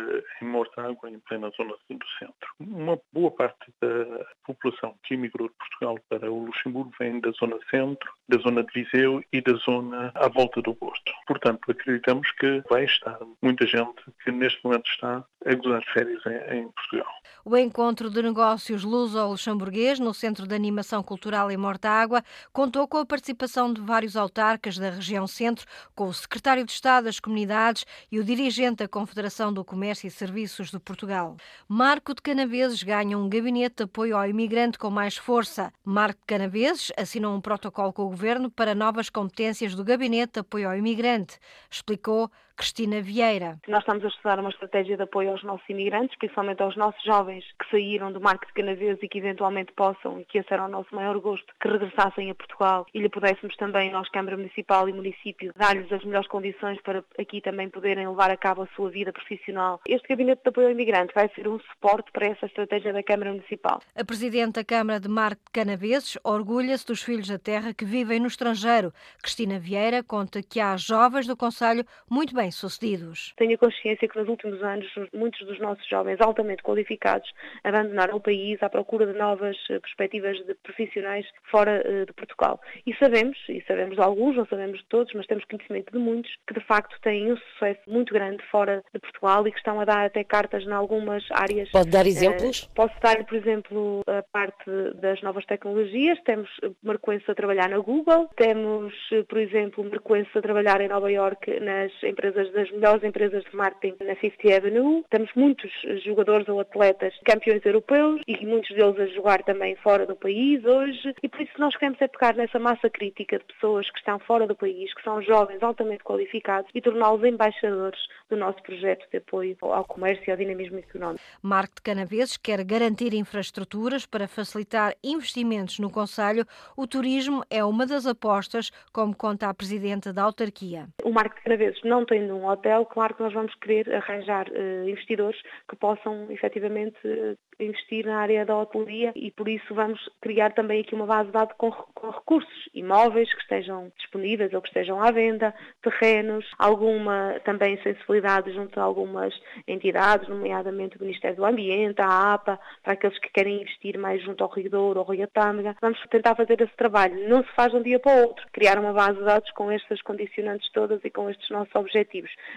em 0.41 0.45
Mortágua, 0.45 1.09
em 1.09 1.19
plena 1.19 1.49
zona 1.55 1.73
do 1.89 2.05
centro. 2.19 2.53
Uma 2.59 2.99
boa 3.13 3.31
parte 3.31 3.73
da 3.81 4.25
população 4.45 4.95
que 5.03 5.13
emigrou 5.13 5.47
de 5.47 5.55
Portugal 5.55 5.97
para 6.09 6.29
o 6.29 6.45
Luxemburgo 6.45 6.91
vem 6.99 7.21
da 7.21 7.31
zona 7.31 7.57
centro, 7.69 8.11
da 8.27 8.37
zona 8.39 8.63
de 8.63 8.73
Viseu 8.73 9.23
e 9.31 9.41
da 9.41 9.53
zona 9.53 10.11
à 10.15 10.27
volta 10.27 10.61
do 10.61 10.75
Porto. 10.75 11.11
Portanto, 11.25 11.71
acreditamos 11.71 12.29
que 12.33 12.61
vai 12.69 12.83
estar 12.83 13.19
muita 13.41 13.65
gente 13.65 14.03
que 14.23 14.31
neste 14.31 14.63
momento 14.65 14.89
está 14.89 15.23
a 15.45 15.55
gozar 15.55 15.83
férias 15.93 16.21
em, 16.25 16.57
em 16.57 16.67
Portugal. 16.69 17.13
O 17.45 17.55
encontro 17.55 18.09
de 18.09 18.21
negócios 18.21 18.83
luso-luxemburguês 18.83 19.99
no 19.99 20.13
Centro 20.13 20.45
de 20.45 20.53
Animação 20.53 21.01
Cultural 21.01 21.49
em 21.49 21.57
Mortágua 21.57 22.21
contou 22.51 22.87
com 22.87 22.97
a 22.97 23.05
participação 23.05 23.71
de 23.71 23.79
vários 23.79 24.17
autarcas 24.17 24.77
da 24.77 24.89
região 24.89 25.25
centro, 25.25 25.65
com 25.95 26.07
o 26.07 26.13
secretário 26.13 26.65
de 26.65 26.71
Estado 26.71 27.05
das 27.05 27.19
Comunidades 27.19 27.85
e 28.11 28.19
o 28.19 28.23
dirigente 28.23 28.77
da 28.77 28.87
Confederação 28.87 29.53
do 29.53 29.63
Comércio 29.63 30.07
e 30.07 30.11
Serviços 30.11 30.71
de 30.71 30.79
Portugal. 30.79 31.37
Marco 31.67 32.13
de 32.13 32.21
Canaveses 32.21 32.81
ganha 32.83 33.17
um 33.17 33.29
gabinete 33.29 33.77
de 33.77 33.83
apoio 33.83 34.17
ao 34.17 34.27
imigrante 34.27 34.77
com 34.77 34.89
mais 34.89 35.17
força. 35.17 35.71
Marco 35.83 36.19
de 36.19 36.25
Canaveses 36.27 36.91
assinou 36.97 37.35
um 37.35 37.41
protocolo 37.41 37.93
com 37.93 38.03
o 38.03 38.09
governo 38.09 38.49
para 38.49 38.73
novas 38.73 39.09
competências 39.09 39.75
do 39.75 39.83
gabinete 39.83 40.33
de 40.33 40.39
apoio 40.39 40.69
ao 40.69 40.75
imigrante. 40.75 41.37
Explicou 41.69 42.31
Cristina 42.59 43.01
Vieira. 43.01 43.57
Nós 43.69 43.79
estamos 43.79 44.03
a 44.03 44.09
estudar 44.09 44.37
uma 44.37 44.49
estratégia 44.49 44.97
de 44.97 45.03
apoio 45.03 45.31
aos 45.31 45.41
nossos 45.43 45.67
imigrantes, 45.69 46.17
principalmente 46.17 46.61
aos 46.61 46.75
nossos 46.75 47.01
jovens 47.05 47.45
que 47.57 47.71
saíram 47.71 48.11
do 48.11 48.19
Marco 48.19 48.45
de 48.47 48.51
Canaveses 48.51 49.01
e 49.01 49.07
que 49.07 49.17
eventualmente 49.17 49.71
possam, 49.71 50.19
e 50.19 50.25
que 50.25 50.39
esse 50.39 50.53
era 50.53 50.65
o 50.65 50.67
nosso 50.67 50.93
maior 50.93 51.17
gosto, 51.19 51.53
que 51.57 51.69
regressassem 51.69 52.29
a 52.29 52.35
Portugal 52.35 52.85
e 52.93 52.99
lhe 52.99 53.07
pudéssemos 53.07 53.55
também, 53.55 53.89
nós, 53.93 54.09
Câmara 54.09 54.35
Municipal 54.35 54.89
e 54.89 54.93
Município, 54.93 55.53
dar-lhes 55.55 55.89
as 55.89 56.03
melhores 56.03 56.27
condições 56.27 56.81
para 56.81 57.01
aqui 57.17 57.39
também 57.39 57.69
poderem 57.69 58.05
levar 58.05 58.29
a 58.29 58.35
cabo 58.35 58.63
a 58.63 58.67
sua 58.75 58.89
vida 58.89 59.13
profissional. 59.13 59.79
Este 59.87 60.09
Gabinete 60.09 60.41
de 60.43 60.49
Apoio 60.49 60.67
ao 60.67 60.73
Imigrante 60.73 61.13
vai 61.15 61.29
ser 61.33 61.47
um 61.47 61.61
suporte 61.61 62.11
para 62.11 62.27
essa 62.27 62.45
estratégia 62.45 62.91
da 62.91 63.01
Câmara 63.01 63.31
Municipal. 63.31 63.81
A 63.95 64.03
Presidente 64.03 64.55
da 64.55 64.65
Câmara 64.65 64.99
de 64.99 65.07
Marco 65.07 65.41
de 65.45 65.51
Canaveses 65.53 66.17
orgulha-se 66.25 66.85
dos 66.85 67.01
filhos 67.01 67.29
da 67.29 67.39
terra 67.39 67.73
que 67.73 67.85
vivem 67.85 68.19
no 68.19 68.27
estrangeiro. 68.27 68.93
Cristina 69.23 69.57
Vieira 69.57 70.03
conta 70.03 70.43
que 70.43 70.59
há 70.59 70.75
jovens 70.75 71.25
do 71.25 71.37
Conselho 71.37 71.85
muito 72.09 72.35
bem 72.35 72.48
bem-sucedidos. 72.49 73.33
Tenho 73.37 73.55
a 73.55 73.57
consciência 73.57 74.07
que 74.07 74.17
nos 74.17 74.27
últimos 74.27 74.61
anos 74.63 74.87
muitos 75.13 75.45
dos 75.45 75.59
nossos 75.59 75.87
jovens 75.87 76.19
altamente 76.19 76.63
qualificados 76.63 77.29
abandonaram 77.63 78.17
o 78.17 78.19
país 78.19 78.61
à 78.61 78.69
procura 78.69 79.05
de 79.05 79.17
novas 79.17 79.55
eh, 79.69 79.79
perspectivas 79.79 80.37
de 80.45 80.55
profissionais 80.55 81.25
fora 81.51 81.81
eh, 81.85 82.05
de 82.05 82.13
Portugal. 82.13 82.59
E 82.85 82.93
sabemos, 82.95 83.37
e 83.47 83.63
sabemos 83.67 83.95
de 83.95 84.01
alguns, 84.01 84.35
não 84.35 84.45
sabemos 84.47 84.79
de 84.79 84.85
todos, 84.85 85.13
mas 85.13 85.27
temos 85.27 85.45
conhecimento 85.45 85.91
de 85.91 85.99
muitos 85.99 86.31
que 86.47 86.53
de 86.53 86.65
facto 86.65 86.99
têm 87.01 87.31
um 87.31 87.37
sucesso 87.37 87.81
muito 87.87 88.13
grande 88.13 88.43
fora 88.49 88.83
de 88.93 88.99
Portugal 88.99 89.47
e 89.47 89.51
que 89.51 89.57
estão 89.57 89.79
a 89.79 89.85
dar 89.85 90.05
até 90.05 90.23
cartas 90.23 90.63
em 90.63 90.71
algumas 90.71 91.23
áreas. 91.31 91.69
Pode 91.71 91.89
dar 91.89 92.07
exemplos? 92.07 92.63
Uh, 92.63 92.69
posso 92.73 92.95
dar, 93.01 93.23
por 93.25 93.35
exemplo, 93.35 94.01
a 94.07 94.23
parte 94.31 94.69
das 94.95 95.21
novas 95.21 95.45
tecnologias. 95.45 96.17
Temos 96.25 96.49
marcoenses 96.83 97.29
a 97.29 97.35
trabalhar 97.35 97.69
na 97.69 97.79
Google, 97.79 98.29
temos, 98.35 98.93
por 99.27 99.37
exemplo, 99.37 99.83
marcoenses 99.83 100.35
a 100.35 100.41
trabalhar 100.41 100.81
em 100.81 100.87
Nova 100.87 101.11
York 101.11 101.59
nas 101.59 101.91
empresas 102.03 102.38
das 102.51 102.71
melhores 102.71 103.03
empresas 103.03 103.43
de 103.43 103.55
marketing 103.55 104.03
na 104.03 104.15
50 104.15 104.55
Avenue. 104.55 105.03
Temos 105.09 105.29
muitos 105.35 105.71
jogadores 106.03 106.47
ou 106.47 106.59
atletas 106.59 107.13
campeões 107.25 107.65
europeus 107.65 108.21
e 108.27 108.45
muitos 108.45 108.75
deles 108.75 108.99
a 108.99 109.07
jogar 109.07 109.43
também 109.43 109.75
fora 109.77 110.05
do 110.05 110.15
país 110.15 110.63
hoje. 110.65 111.13
E 111.21 111.29
por 111.29 111.41
isso 111.41 111.53
nós 111.57 111.75
queremos 111.75 112.01
é 112.01 112.07
pegar 112.07 112.35
nessa 112.35 112.59
massa 112.59 112.89
crítica 112.89 113.37
de 113.37 113.45
pessoas 113.45 113.89
que 113.89 113.99
estão 113.99 114.19
fora 114.19 114.47
do 114.47 114.55
país, 114.55 114.93
que 114.93 115.03
são 115.03 115.21
jovens 115.21 115.61
altamente 115.61 116.03
qualificados 116.03 116.69
e 116.73 116.81
torná-los 116.81 117.23
embaixadores 117.23 117.99
do 118.29 118.37
nosso 118.37 118.61
projeto 118.63 119.05
de 119.11 119.17
apoio 119.17 119.57
ao 119.61 119.85
comércio 119.85 120.23
e 120.27 120.31
ao 120.31 120.37
dinamismo 120.37 120.79
económico. 120.79 121.23
Marco 121.41 121.75
de 121.75 121.81
Canaveses 121.81 122.37
quer 122.37 122.63
garantir 122.63 123.13
infraestruturas 123.13 124.05
para 124.05 124.27
facilitar 124.27 124.95
investimentos 125.03 125.79
no 125.79 125.89
Conselho. 125.89 126.45
O 126.75 126.87
turismo 126.87 127.43
é 127.49 127.63
uma 127.63 127.85
das 127.85 128.05
apostas, 128.05 128.71
como 128.91 129.15
conta 129.15 129.49
a 129.49 129.53
Presidenta 129.53 130.13
da 130.13 130.23
autarquia. 130.23 130.87
O 131.03 131.11
Marco 131.11 131.35
de 131.35 131.41
Canaveses 131.41 131.81
não 131.83 132.05
tem 132.05 132.18
um 132.23 132.45
hotel, 132.45 132.85
claro 132.85 133.15
que 133.15 133.23
nós 133.23 133.33
vamos 133.33 133.53
querer 133.55 133.93
arranjar 133.93 134.47
uh, 134.49 134.89
investidores 134.89 135.39
que 135.67 135.75
possam 135.75 136.27
efetivamente 136.31 136.97
uh, 137.05 137.37
investir 137.59 138.05
na 138.05 138.19
área 138.19 138.45
da 138.45 138.57
hotelaria 138.57 139.11
e 139.15 139.31
por 139.31 139.47
isso 139.47 139.73
vamos 139.73 139.99
criar 140.21 140.53
também 140.53 140.81
aqui 140.81 140.95
uma 140.95 141.05
base 141.05 141.27
de 141.27 141.33
dados 141.33 141.53
com, 141.57 141.71
com, 141.71 142.09
recursos, 142.09 142.69
imóveis 142.73 143.31
que 143.33 143.41
estejam 143.41 143.91
disponíveis 143.97 144.53
ou 144.53 144.61
que 144.61 144.69
estejam 144.69 145.01
à 145.01 145.11
venda, 145.11 145.53
terrenos, 145.81 146.45
alguma 146.57 147.39
também 147.43 147.77
sensibilidade 147.83 148.53
junto 148.53 148.79
a 148.79 148.83
algumas 148.83 149.33
entidades, 149.67 150.29
nomeadamente 150.29 150.97
o 150.97 151.01
Ministério 151.01 151.35
do 151.35 151.45
Ambiente, 151.45 152.01
a 152.01 152.33
APA, 152.33 152.59
para 152.81 152.93
aqueles 152.93 153.19
que 153.19 153.29
querem 153.29 153.61
investir 153.61 153.97
mais 153.97 154.23
junto 154.23 154.43
ao 154.43 154.49
Rio 154.49 154.69
Douro 154.69 154.99
ou 155.01 155.05
Rio 155.05 155.27
Tâmega. 155.27 155.75
Vamos 155.81 155.99
tentar 156.09 156.35
fazer 156.35 156.61
esse 156.61 156.75
trabalho. 156.77 157.27
Não 157.27 157.43
se 157.43 157.51
faz 157.55 157.71
de 157.71 157.77
um 157.77 157.81
dia 157.81 157.99
para 157.99 158.15
o 158.15 158.27
outro. 158.27 158.45
Criar 158.53 158.79
uma 158.79 158.93
base 158.93 159.17
de 159.17 159.25
dados 159.25 159.51
com 159.51 159.69
estas 159.69 160.01
condicionantes 160.01 160.71
todas 160.71 161.03
e 161.03 161.09
com 161.09 161.29
estes 161.29 161.49
nossos 161.49 161.73
objetivos. 161.75 162.08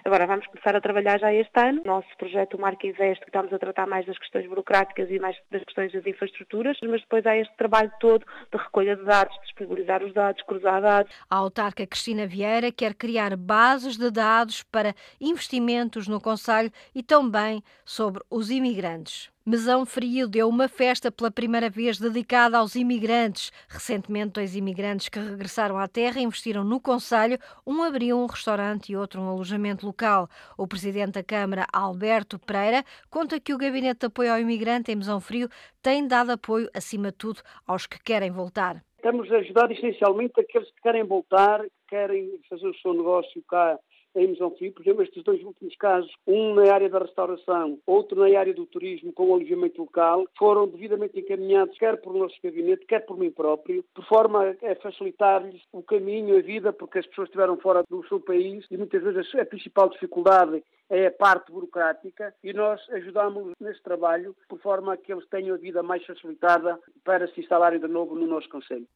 Agora 0.04 0.26
vamos 0.26 0.46
começar 0.46 0.74
a 0.74 0.80
trabalhar 0.80 1.18
já 1.18 1.32
este 1.32 1.60
ano. 1.60 1.82
Nosso 1.84 2.08
projeto 2.16 2.58
Marca 2.58 2.86
Invest, 2.86 3.20
que 3.20 3.28
estamos 3.28 3.52
a 3.52 3.58
tratar 3.58 3.86
mais 3.86 4.06
das 4.06 4.18
questões 4.18 4.48
burocráticas 4.48 5.10
e 5.10 5.18
mais 5.18 5.36
das 5.50 5.62
questões 5.64 5.92
das 5.92 6.06
infraestruturas, 6.06 6.78
mas 6.82 7.00
depois 7.02 7.26
há 7.26 7.36
este 7.36 7.54
trabalho 7.56 7.92
todo 8.00 8.24
de 8.50 8.58
recolha 8.58 8.96
de 8.96 9.04
dados, 9.04 9.36
disponibilizar 9.42 10.02
os 10.02 10.12
dados, 10.14 10.42
cruzar 10.42 10.80
dados. 10.80 11.12
A 11.28 11.36
autarca 11.36 11.86
Cristina 11.86 12.26
Vieira 12.26 12.72
quer 12.72 12.94
criar 12.94 13.36
bases 13.36 13.96
de 13.96 14.10
dados 14.10 14.62
para 14.62 14.94
investimentos 15.20 16.08
no 16.08 16.20
Conselho 16.20 16.70
e 16.94 17.02
também 17.02 17.62
sobre 17.84 18.22
os 18.30 18.50
imigrantes. 18.50 19.30
Mesão 19.44 19.84
Frio 19.84 20.28
deu 20.28 20.48
uma 20.48 20.68
festa 20.68 21.10
pela 21.10 21.28
primeira 21.28 21.68
vez 21.68 21.98
dedicada 21.98 22.58
aos 22.58 22.76
imigrantes. 22.76 23.50
Recentemente, 23.68 24.34
dois 24.34 24.54
imigrantes 24.54 25.08
que 25.08 25.18
regressaram 25.18 25.76
à 25.76 25.88
terra 25.88 26.20
investiram 26.20 26.62
no 26.62 26.80
Conselho. 26.80 27.36
Um 27.66 27.82
abriu 27.82 28.16
um 28.16 28.26
restaurante 28.26 28.92
e 28.92 28.96
outro 28.96 29.20
um 29.20 29.28
alojamento 29.28 29.84
local. 29.84 30.28
O 30.56 30.68
presidente 30.68 31.14
da 31.14 31.24
Câmara, 31.24 31.66
Alberto 31.72 32.38
Pereira, 32.38 32.84
conta 33.10 33.40
que 33.40 33.52
o 33.52 33.58
Gabinete 33.58 34.00
de 34.00 34.06
Apoio 34.06 34.32
ao 34.32 34.38
Imigrante 34.38 34.92
em 34.92 34.96
Mesão 34.96 35.20
Frio 35.20 35.48
tem 35.82 36.06
dado 36.06 36.30
apoio, 36.30 36.70
acima 36.72 37.10
de 37.10 37.18
tudo, 37.18 37.40
aos 37.66 37.84
que 37.84 38.00
querem 38.00 38.30
voltar. 38.30 38.80
Estamos 38.94 39.28
a 39.32 39.38
ajudar 39.38 39.72
essencialmente 39.72 40.40
aqueles 40.40 40.70
que 40.70 40.82
querem 40.82 41.02
voltar, 41.02 41.62
que 41.64 41.70
querem 41.88 42.38
fazer 42.48 42.68
o 42.68 42.74
seu 42.76 42.94
negócio 42.94 43.42
cá 43.48 43.76
em 44.14 44.34
Frio, 44.56 44.72
por 44.72 44.82
exemplo, 44.82 45.02
estes 45.02 45.22
dois 45.22 45.42
últimos 45.42 45.74
casos, 45.76 46.12
um 46.26 46.54
na 46.54 46.72
área 46.72 46.88
da 46.88 46.98
restauração, 46.98 47.78
outro 47.86 48.20
na 48.20 48.38
área 48.38 48.52
do 48.52 48.66
turismo 48.66 49.12
com 49.12 49.34
alojamento 49.34 49.80
local, 49.80 50.24
foram 50.38 50.68
devidamente 50.68 51.18
encaminhados 51.18 51.78
quer 51.78 52.00
por 52.00 52.14
nosso 52.14 52.36
gabinete, 52.42 52.86
quer 52.86 53.00
por 53.00 53.18
mim 53.18 53.30
próprio, 53.30 53.84
de 53.96 54.06
forma 54.06 54.56
a 54.62 54.74
facilitar-lhes 54.76 55.62
o 55.72 55.82
caminho, 55.82 56.36
a 56.36 56.40
vida, 56.40 56.72
porque 56.72 56.98
as 56.98 57.06
pessoas 57.06 57.28
estiveram 57.28 57.56
fora 57.58 57.82
do 57.88 58.06
seu 58.06 58.20
país 58.20 58.64
e 58.70 58.76
muitas 58.76 59.02
vezes 59.02 59.34
a 59.34 59.44
principal 59.44 59.88
dificuldade 59.88 60.62
é 60.90 61.06
a 61.06 61.10
parte 61.10 61.50
burocrática 61.50 62.34
e 62.44 62.52
nós 62.52 62.80
ajudamos 62.90 63.54
nesse 63.58 63.82
trabalho 63.82 64.36
por 64.48 64.60
forma 64.60 64.92
a 64.92 64.96
que 64.96 65.12
eles 65.12 65.26
tenham 65.28 65.54
a 65.54 65.58
vida 65.58 65.82
mais 65.82 66.04
facilitada 66.04 66.78
para 67.04 67.26
se 67.28 67.40
instalarem 67.40 67.80
de 67.80 67.88
novo 67.88 68.14
no 68.14 68.26
nosso 68.26 68.48
Conselho. 68.48 68.86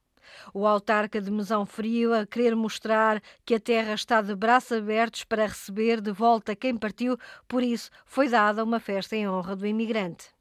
O 0.55 0.67
autarca 0.67 1.21
de 1.21 1.31
Mesão 1.31 1.67
Frio 1.67 2.15
a 2.15 2.27
querer 2.27 2.55
mostrar 2.55 3.23
que 3.45 3.55
a 3.55 3.61
terra 3.61 3.95
está 3.95 4.23
de 4.23 4.35
braços 4.35 4.79
abertos 4.79 5.25
para 5.25 5.47
receber 5.47 6.01
de 6.01 6.13
volta 6.13 6.57
quem 6.57 6.77
partiu, 6.77 7.19
por 7.49 7.63
isso 7.63 7.91
foi 8.05 8.29
dada 8.29 8.63
uma 8.63 8.81
festa 8.81 9.17
em 9.17 9.29
honra 9.29 9.57
do 9.57 9.67
imigrante. 9.67 10.36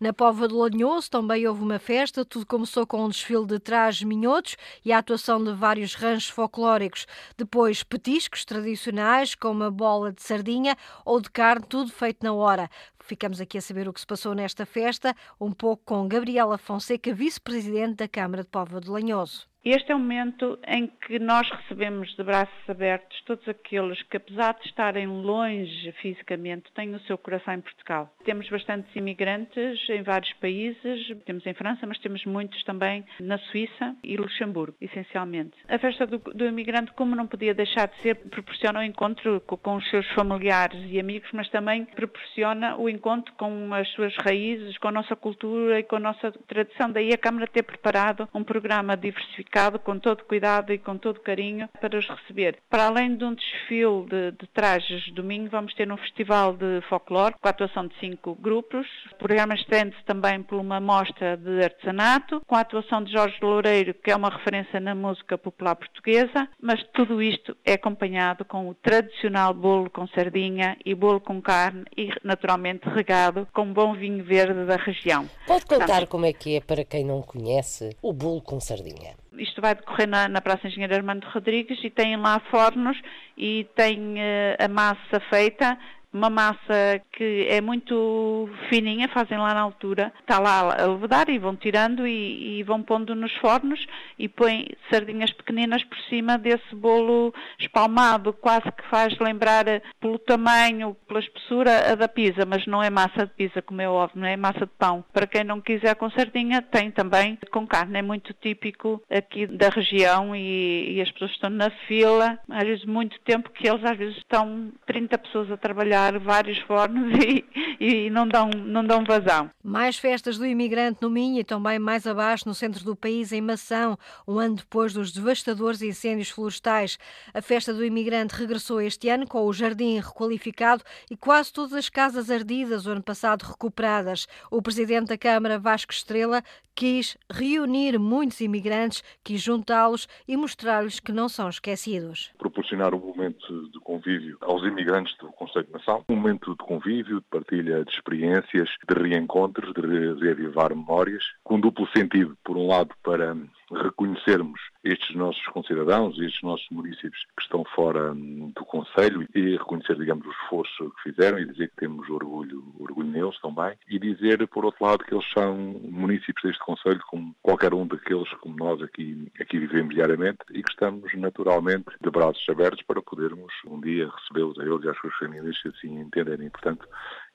Na 0.00 0.12
Pova 0.12 0.48
de 0.48 0.54
Lanhoso 0.54 1.10
também 1.10 1.46
houve 1.46 1.62
uma 1.62 1.78
festa, 1.78 2.24
tudo 2.24 2.46
começou 2.46 2.86
com 2.86 3.04
um 3.04 3.08
desfile 3.08 3.46
de 3.46 3.58
trajes 3.58 4.02
minhotos 4.02 4.56
e 4.84 4.92
a 4.92 4.98
atuação 4.98 5.42
de 5.42 5.52
vários 5.52 5.94
ranchos 5.94 6.28
folclóricos. 6.28 7.06
Depois, 7.36 7.82
petiscos 7.82 8.44
tradicionais, 8.44 9.34
como 9.34 9.64
a 9.64 9.70
bola 9.70 10.12
de 10.12 10.22
sardinha 10.22 10.76
ou 11.04 11.20
de 11.20 11.30
carne, 11.30 11.64
tudo 11.68 11.92
feito 11.92 12.24
na 12.24 12.32
hora. 12.32 12.68
Ficamos 13.00 13.40
aqui 13.40 13.58
a 13.58 13.62
saber 13.62 13.88
o 13.88 13.92
que 13.92 14.00
se 14.00 14.06
passou 14.06 14.34
nesta 14.34 14.64
festa, 14.64 15.14
um 15.40 15.52
pouco 15.52 15.82
com 15.84 16.08
Gabriela 16.08 16.56
Fonseca, 16.56 17.12
vice-presidente 17.12 17.96
da 17.96 18.08
Câmara 18.08 18.42
de 18.42 18.48
Póvoa 18.48 18.80
de 18.80 18.88
Lanhoso. 18.88 19.51
Este 19.64 19.92
é 19.92 19.94
o 19.94 19.98
momento 19.98 20.58
em 20.66 20.88
que 20.88 21.20
nós 21.20 21.48
recebemos 21.48 22.12
de 22.16 22.24
braços 22.24 22.68
abertos 22.68 23.22
todos 23.22 23.46
aqueles 23.48 24.02
que, 24.02 24.16
apesar 24.16 24.54
de 24.54 24.66
estarem 24.66 25.06
longe 25.06 25.92
fisicamente, 26.02 26.72
têm 26.74 26.92
o 26.96 27.00
seu 27.02 27.16
coração 27.16 27.54
em 27.54 27.60
Portugal. 27.60 28.12
Temos 28.24 28.48
bastantes 28.48 28.90
imigrantes 28.96 29.78
em 29.88 30.02
vários 30.02 30.32
países, 30.34 31.06
temos 31.24 31.46
em 31.46 31.54
França, 31.54 31.86
mas 31.86 31.96
temos 32.00 32.24
muitos 32.24 32.60
também 32.64 33.04
na 33.20 33.38
Suíça 33.38 33.94
e 34.02 34.16
Luxemburgo, 34.16 34.76
essencialmente. 34.80 35.56
A 35.68 35.78
festa 35.78 36.08
do, 36.08 36.18
do 36.18 36.44
imigrante, 36.44 36.90
como 36.94 37.14
não 37.14 37.28
podia 37.28 37.54
deixar 37.54 37.86
de 37.86 38.02
ser, 38.02 38.16
proporciona 38.16 38.80
o 38.80 38.82
um 38.82 38.84
encontro 38.84 39.40
com, 39.42 39.56
com 39.56 39.76
os 39.76 39.88
seus 39.90 40.08
familiares 40.08 40.90
e 40.90 40.98
amigos, 40.98 41.30
mas 41.32 41.48
também 41.50 41.84
proporciona 41.84 42.76
o 42.78 42.88
encontro 42.88 43.32
com 43.34 43.72
as 43.72 43.88
suas 43.90 44.12
raízes, 44.24 44.76
com 44.78 44.88
a 44.88 44.92
nossa 44.92 45.14
cultura 45.14 45.78
e 45.78 45.84
com 45.84 45.94
a 45.94 46.00
nossa 46.00 46.32
tradição. 46.48 46.90
Daí 46.90 47.12
a 47.12 47.18
Câmara 47.18 47.46
ter 47.46 47.62
preparado 47.62 48.28
um 48.34 48.42
programa 48.42 48.96
diversificado 48.96 49.51
com 49.82 49.98
todo 49.98 50.24
cuidado 50.24 50.72
e 50.72 50.78
com 50.78 50.96
todo 50.96 51.20
carinho 51.20 51.68
para 51.80 51.98
os 51.98 52.08
receber. 52.08 52.58
Para 52.70 52.86
além 52.86 53.16
de 53.16 53.24
um 53.24 53.34
desfile 53.34 54.06
de, 54.08 54.32
de 54.32 54.46
trajes 54.48 55.12
domingo, 55.12 55.50
vamos 55.50 55.74
ter 55.74 55.90
um 55.92 55.96
festival 55.98 56.54
de 56.54 56.80
folclore 56.88 57.34
com 57.40 57.46
a 57.46 57.50
atuação 57.50 57.86
de 57.86 57.94
cinco 58.00 58.34
grupos. 58.34 58.86
O 59.12 59.16
programa 59.16 59.54
estende-se 59.54 60.02
também 60.04 60.42
por 60.42 60.58
uma 60.58 60.80
mostra 60.80 61.36
de 61.36 61.62
artesanato, 61.62 62.40
com 62.46 62.56
a 62.56 62.60
atuação 62.60 63.04
de 63.04 63.12
Jorge 63.12 63.36
Loureiro, 63.42 63.94
que 63.94 64.10
é 64.10 64.16
uma 64.16 64.30
referência 64.30 64.80
na 64.80 64.94
música 64.94 65.36
popular 65.36 65.76
portuguesa, 65.76 66.48
mas 66.60 66.82
tudo 66.94 67.22
isto 67.22 67.56
é 67.64 67.74
acompanhado 67.74 68.44
com 68.44 68.68
o 68.68 68.74
tradicional 68.74 69.52
bolo 69.52 69.90
com 69.90 70.06
sardinha 70.08 70.78
e 70.84 70.94
bolo 70.94 71.20
com 71.20 71.42
carne 71.42 71.84
e, 71.96 72.08
naturalmente, 72.24 72.88
regado 72.88 73.46
com 73.52 73.70
bom 73.72 73.94
vinho 73.94 74.24
verde 74.24 74.64
da 74.64 74.76
região. 74.76 75.28
Pode 75.46 75.66
contar 75.66 75.86
Portanto, 75.86 76.08
como 76.08 76.26
é 76.26 76.32
que 76.32 76.56
é 76.56 76.60
para 76.60 76.84
quem 76.84 77.04
não 77.04 77.20
conhece 77.20 77.94
o 78.00 78.12
bolo 78.12 78.40
com 78.40 78.58
sardinha? 78.58 79.21
Isto 79.42 79.60
vai 79.60 79.74
decorrer 79.74 80.08
na, 80.08 80.28
na 80.28 80.40
Praça 80.40 80.68
Engenheiro 80.68 80.94
Armando 80.94 81.24
Rodrigues 81.24 81.82
e 81.82 81.90
tem 81.90 82.16
lá 82.16 82.40
fornos 82.50 82.96
e 83.36 83.66
tem 83.74 84.14
uh, 84.14 84.64
a 84.64 84.68
massa 84.68 85.20
feita 85.28 85.76
uma 86.12 86.28
massa 86.28 87.00
que 87.12 87.46
é 87.48 87.60
muito 87.60 88.48
fininha, 88.68 89.08
fazem 89.08 89.38
lá 89.38 89.54
na 89.54 89.60
altura, 89.60 90.12
está 90.20 90.38
lá 90.38 90.82
a 90.82 90.86
levedar 90.86 91.28
e 91.30 91.38
vão 91.38 91.56
tirando 91.56 92.06
e, 92.06 92.58
e, 92.58 92.62
vão 92.62 92.82
pondo 92.82 93.14
nos 93.14 93.32
fornos 93.36 93.84
e 94.18 94.28
põem 94.28 94.68
sardinhas 94.90 95.32
pequeninas 95.32 95.82
por 95.84 95.98
cima 96.08 96.36
desse 96.36 96.74
bolo 96.74 97.34
espalmado, 97.58 98.32
quase 98.32 98.70
que 98.72 98.88
faz 98.90 99.18
lembrar 99.18 99.64
pelo 100.00 100.18
tamanho, 100.18 100.96
pela 101.08 101.20
espessura, 101.20 101.92
a 101.92 101.94
da 101.94 102.08
pizza, 102.08 102.44
mas 102.44 102.66
não 102.66 102.82
é 102.82 102.90
massa 102.90 103.26
de 103.26 103.32
pizza, 103.32 103.62
como 103.62 103.80
é 103.80 103.88
óbvio, 103.88 104.20
não 104.20 104.28
é 104.28 104.36
massa 104.36 104.60
de 104.66 104.72
pão. 104.78 105.04
Para 105.12 105.26
quem 105.26 105.44
não 105.44 105.60
quiser 105.60 105.94
com 105.94 106.10
sardinha, 106.10 106.60
tem 106.60 106.90
também 106.90 107.38
com 107.50 107.66
carne, 107.66 107.98
é 107.98 108.02
muito 108.02 108.34
típico 108.34 109.02
aqui 109.10 109.46
da 109.46 109.68
região 109.68 110.34
e, 110.36 110.96
e 110.96 111.00
as 111.00 111.10
pessoas 111.10 111.30
estão 111.30 111.50
na 111.50 111.70
fila, 111.86 112.38
às 112.50 112.64
vezes 112.64 112.84
muito 112.84 113.18
tempo 113.20 113.50
que 113.50 113.68
eles 113.68 113.84
às 113.84 113.96
vezes 113.96 114.16
estão 114.18 114.70
30 114.86 115.18
pessoas 115.18 115.50
a 115.50 115.56
trabalhar 115.56 116.01
vários 116.18 116.58
fornos 116.60 117.12
e, 117.22 117.44
e 117.78 118.10
não, 118.10 118.26
dão, 118.26 118.50
não 118.50 118.84
dão 118.84 119.04
vazão. 119.04 119.50
Mais 119.62 119.96
festas 119.96 120.38
do 120.38 120.46
imigrante 120.46 120.98
no 121.02 121.10
Minho 121.10 121.40
e 121.40 121.44
também 121.44 121.78
mais 121.78 122.06
abaixo 122.06 122.48
no 122.48 122.54
centro 122.54 122.84
do 122.84 122.96
país, 122.96 123.32
em 123.32 123.40
Mação, 123.40 123.98
um 124.26 124.38
ano 124.38 124.56
depois 124.56 124.92
dos 124.92 125.12
devastadores 125.12 125.82
incêndios 125.82 126.30
florestais. 126.30 126.98
A 127.32 127.40
festa 127.42 127.72
do 127.72 127.84
imigrante 127.84 128.34
regressou 128.34 128.80
este 128.80 129.08
ano 129.08 129.26
com 129.26 129.44
o 129.44 129.52
jardim 129.52 129.98
requalificado 129.98 130.82
e 131.10 131.16
quase 131.16 131.52
todas 131.52 131.72
as 131.72 131.88
casas 131.88 132.30
ardidas 132.30 132.86
o 132.86 132.90
ano 132.90 133.02
passado 133.02 133.42
recuperadas. 133.42 134.26
O 134.50 134.62
presidente 134.62 135.08
da 135.08 135.18
Câmara, 135.18 135.58
Vasco 135.58 135.92
Estrela, 135.92 136.42
quis 136.74 137.16
reunir 137.30 137.98
muitos 137.98 138.40
imigrantes, 138.40 139.02
quis 139.22 139.40
juntá-los 139.40 140.08
e 140.26 140.36
mostrar-lhes 140.36 141.00
que 141.00 141.12
não 141.12 141.28
são 141.28 141.48
esquecidos. 141.48 142.32
Proporcionar 142.38 142.94
um 142.94 142.98
momento 142.98 143.70
de 143.70 143.78
convívio 143.80 144.36
aos 144.40 144.62
imigrantes 144.62 145.16
do 145.18 145.28
Conselho 145.32 145.66
de 145.66 145.72
Um 146.08 146.16
momento 146.16 146.52
de 146.52 146.56
convívio, 146.58 147.20
de 147.20 147.26
partilha 147.30 147.84
de 147.84 147.90
experiências, 147.90 148.68
de 148.88 148.94
reencontros, 148.94 149.72
de 149.74 150.14
reavivar 150.24 150.70
memórias, 150.70 151.24
com 151.42 151.60
duplo 151.60 151.86
sentido, 151.88 152.36
por 152.44 152.56
um 152.56 152.66
lado 152.66 152.94
para 153.02 153.36
reconhecermos 153.72 154.60
estes 154.84 155.14
nossos 155.14 155.44
concidadãos, 155.46 156.18
estes 156.18 156.42
nossos 156.42 156.66
municípios 156.70 157.24
que 157.36 157.42
estão 157.42 157.64
fora 157.74 158.12
hum, 158.12 158.52
do 158.54 158.64
Conselho 158.64 159.26
e 159.34 159.56
reconhecer, 159.56 159.96
digamos, 159.96 160.26
o 160.26 160.30
esforço 160.30 160.90
que 160.96 161.10
fizeram 161.10 161.38
e 161.38 161.46
dizer 161.46 161.68
que 161.70 161.76
temos 161.76 162.08
orgulho, 162.08 162.64
orgulho 162.78 163.08
neles 163.08 163.38
também 163.40 163.74
e 163.88 163.98
dizer, 163.98 164.46
por 164.48 164.64
outro 164.64 164.84
lado, 164.84 165.04
que 165.04 165.14
eles 165.14 165.26
são 165.32 165.56
municípios 165.56 166.42
deste 166.42 166.64
Conselho 166.64 167.00
como 167.08 167.34
qualquer 167.42 167.74
um 167.74 167.86
daqueles 167.86 168.28
como 168.34 168.56
nós 168.56 168.82
aqui, 168.82 169.30
aqui 169.40 169.58
vivemos 169.58 169.94
diariamente 169.94 170.40
e 170.50 170.62
que 170.62 170.70
estamos 170.70 171.12
naturalmente 171.14 171.90
de 172.00 172.10
braços 172.10 172.44
abertos 172.48 172.82
para 172.82 173.02
podermos 173.02 173.52
um 173.66 173.80
dia 173.80 174.10
recebê-los 174.10 174.58
a 174.58 174.64
eles 174.64 174.84
e 174.84 174.88
às 174.88 174.98
suas 174.98 175.14
famílias 175.14 175.60
se 175.60 175.68
assim 175.68 176.00
entenderem. 176.00 176.50
Portanto, 176.50 176.86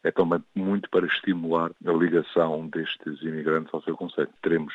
é 0.03 0.11
também 0.11 0.43
muito 0.55 0.89
para 0.89 1.05
estimular 1.05 1.71
a 1.85 1.91
ligação 1.91 2.67
destes 2.67 3.21
imigrantes 3.21 3.73
ao 3.73 3.81
seu 3.83 3.95
Conselho. 3.95 4.29
Teremos 4.41 4.73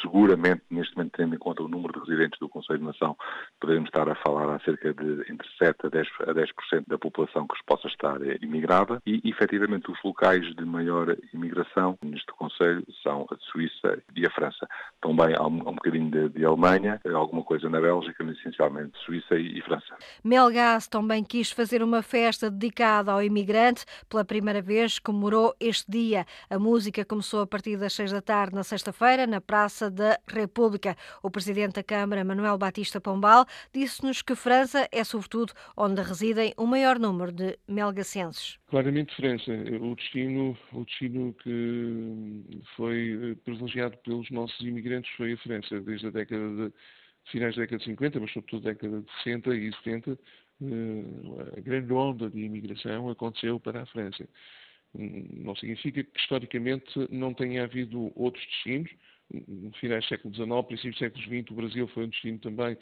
seguramente, 0.00 0.62
neste 0.70 0.96
momento, 0.96 1.12
tendo 1.16 1.34
em 1.34 1.38
conta 1.38 1.62
o 1.62 1.68
número 1.68 1.92
de 1.92 2.00
residentes 2.00 2.38
do 2.38 2.48
Conselho 2.48 2.78
de 2.78 2.84
Nação, 2.84 3.16
poderemos 3.60 3.88
estar 3.88 4.08
a 4.08 4.14
falar 4.16 4.54
a 4.54 4.60
cerca 4.60 4.92
de 4.92 5.24
entre 5.30 5.48
7 5.58 5.86
a 5.86 5.90
10%, 5.90 6.06
a 6.28 6.32
10 6.32 6.50
da 6.86 6.98
população 6.98 7.46
que 7.46 7.54
possa 7.66 7.88
estar 7.88 8.18
imigrada 8.42 9.00
e, 9.06 9.20
efetivamente, 9.24 9.90
os 9.90 9.98
locais 10.04 10.44
de 10.54 10.64
maior 10.64 11.16
imigração 11.32 11.98
neste 12.02 12.32
Conselho 12.32 12.84
são 13.02 13.26
a 13.30 13.36
Suíça 13.50 14.02
e 14.14 14.26
a 14.26 14.30
França. 14.30 14.68
Também 15.00 15.34
há 15.36 15.46
um, 15.46 15.68
um 15.68 15.74
bocadinho 15.74 16.10
de, 16.10 16.28
de, 16.30 16.44
Alemanha, 16.44 17.00
alguma 17.14 17.42
coisa 17.42 17.68
na 17.68 17.80
Bélgica, 17.80 18.24
mas 18.24 18.36
essencialmente 18.38 18.98
Suíça 19.04 19.36
e, 19.36 19.58
e 19.58 19.62
França. 19.62 19.96
Melgas 20.24 20.88
também 20.88 21.22
quis 21.24 21.50
fazer 21.50 21.82
uma 21.82 22.02
festa 22.02 22.50
dedicada 22.50 23.12
ao 23.12 23.22
imigrante 23.22 23.84
pela 24.08 24.24
primeira 24.24 24.60
vez 24.60 24.98
comemorou 24.98 25.54
este 25.60 25.90
dia. 25.90 26.26
A 26.48 26.58
música 26.58 27.04
começou 27.04 27.42
a 27.42 27.46
partir 27.46 27.76
das 27.76 27.92
seis 27.92 28.12
da 28.12 28.20
tarde 28.20 28.54
na 28.54 28.62
sexta-feira, 28.62 29.26
na 29.26 29.40
Praça 29.40 29.79
da 29.88 30.18
República. 30.26 30.96
O 31.22 31.30
presidente 31.30 31.74
da 31.74 31.82
Câmara, 31.82 32.24
Manuel 32.24 32.58
Batista 32.58 33.00
Pombal, 33.00 33.46
disse-nos 33.72 34.20
que 34.20 34.34
França 34.34 34.88
é, 34.90 35.04
sobretudo, 35.04 35.52
onde 35.76 36.02
residem 36.02 36.52
o 36.56 36.66
maior 36.66 36.98
número 36.98 37.30
de 37.30 37.56
melgacenses. 37.68 38.58
Claramente 38.66 39.14
França, 39.14 39.52
o 39.80 39.94
destino, 39.94 40.58
o 40.72 40.84
destino 40.84 41.32
que 41.34 42.62
foi 42.76 43.38
privilegiado 43.44 43.96
pelos 43.98 44.30
nossos 44.30 44.60
imigrantes 44.60 45.10
foi 45.16 45.32
a 45.32 45.38
França, 45.38 45.80
desde 45.80 46.08
a 46.08 46.10
década 46.10 46.68
de 46.68 46.72
finais 47.30 47.54
da 47.54 47.62
década 47.62 47.78
de 47.78 47.84
50, 47.84 48.20
mas 48.20 48.32
sobretudo 48.32 48.62
da 48.64 48.70
década 48.70 49.00
de 49.00 49.12
60 49.22 49.54
e 49.54 49.72
70, 49.84 50.18
eh, 50.62 51.56
a 51.56 51.60
grande 51.60 51.92
onda 51.92 52.28
de 52.28 52.40
imigração 52.40 53.08
aconteceu 53.08 53.58
para 53.60 53.82
a 53.82 53.86
França. 53.86 54.28
Hum, 54.94 55.26
não 55.44 55.54
significa 55.56 56.02
que 56.02 56.20
historicamente 56.20 57.08
não 57.10 57.32
tenha 57.32 57.64
havido 57.64 58.12
outros 58.14 58.44
destinos. 58.46 58.90
No 59.32 59.72
finais 59.74 60.04
do 60.04 60.08
século 60.08 60.34
XIX, 60.34 60.66
princípios 60.66 60.96
do 60.96 60.98
século 60.98 61.22
XX, 61.22 61.50
o 61.50 61.54
Brasil 61.54 61.88
foi 61.88 62.04
um 62.04 62.08
destino 62.08 62.38
também 62.38 62.76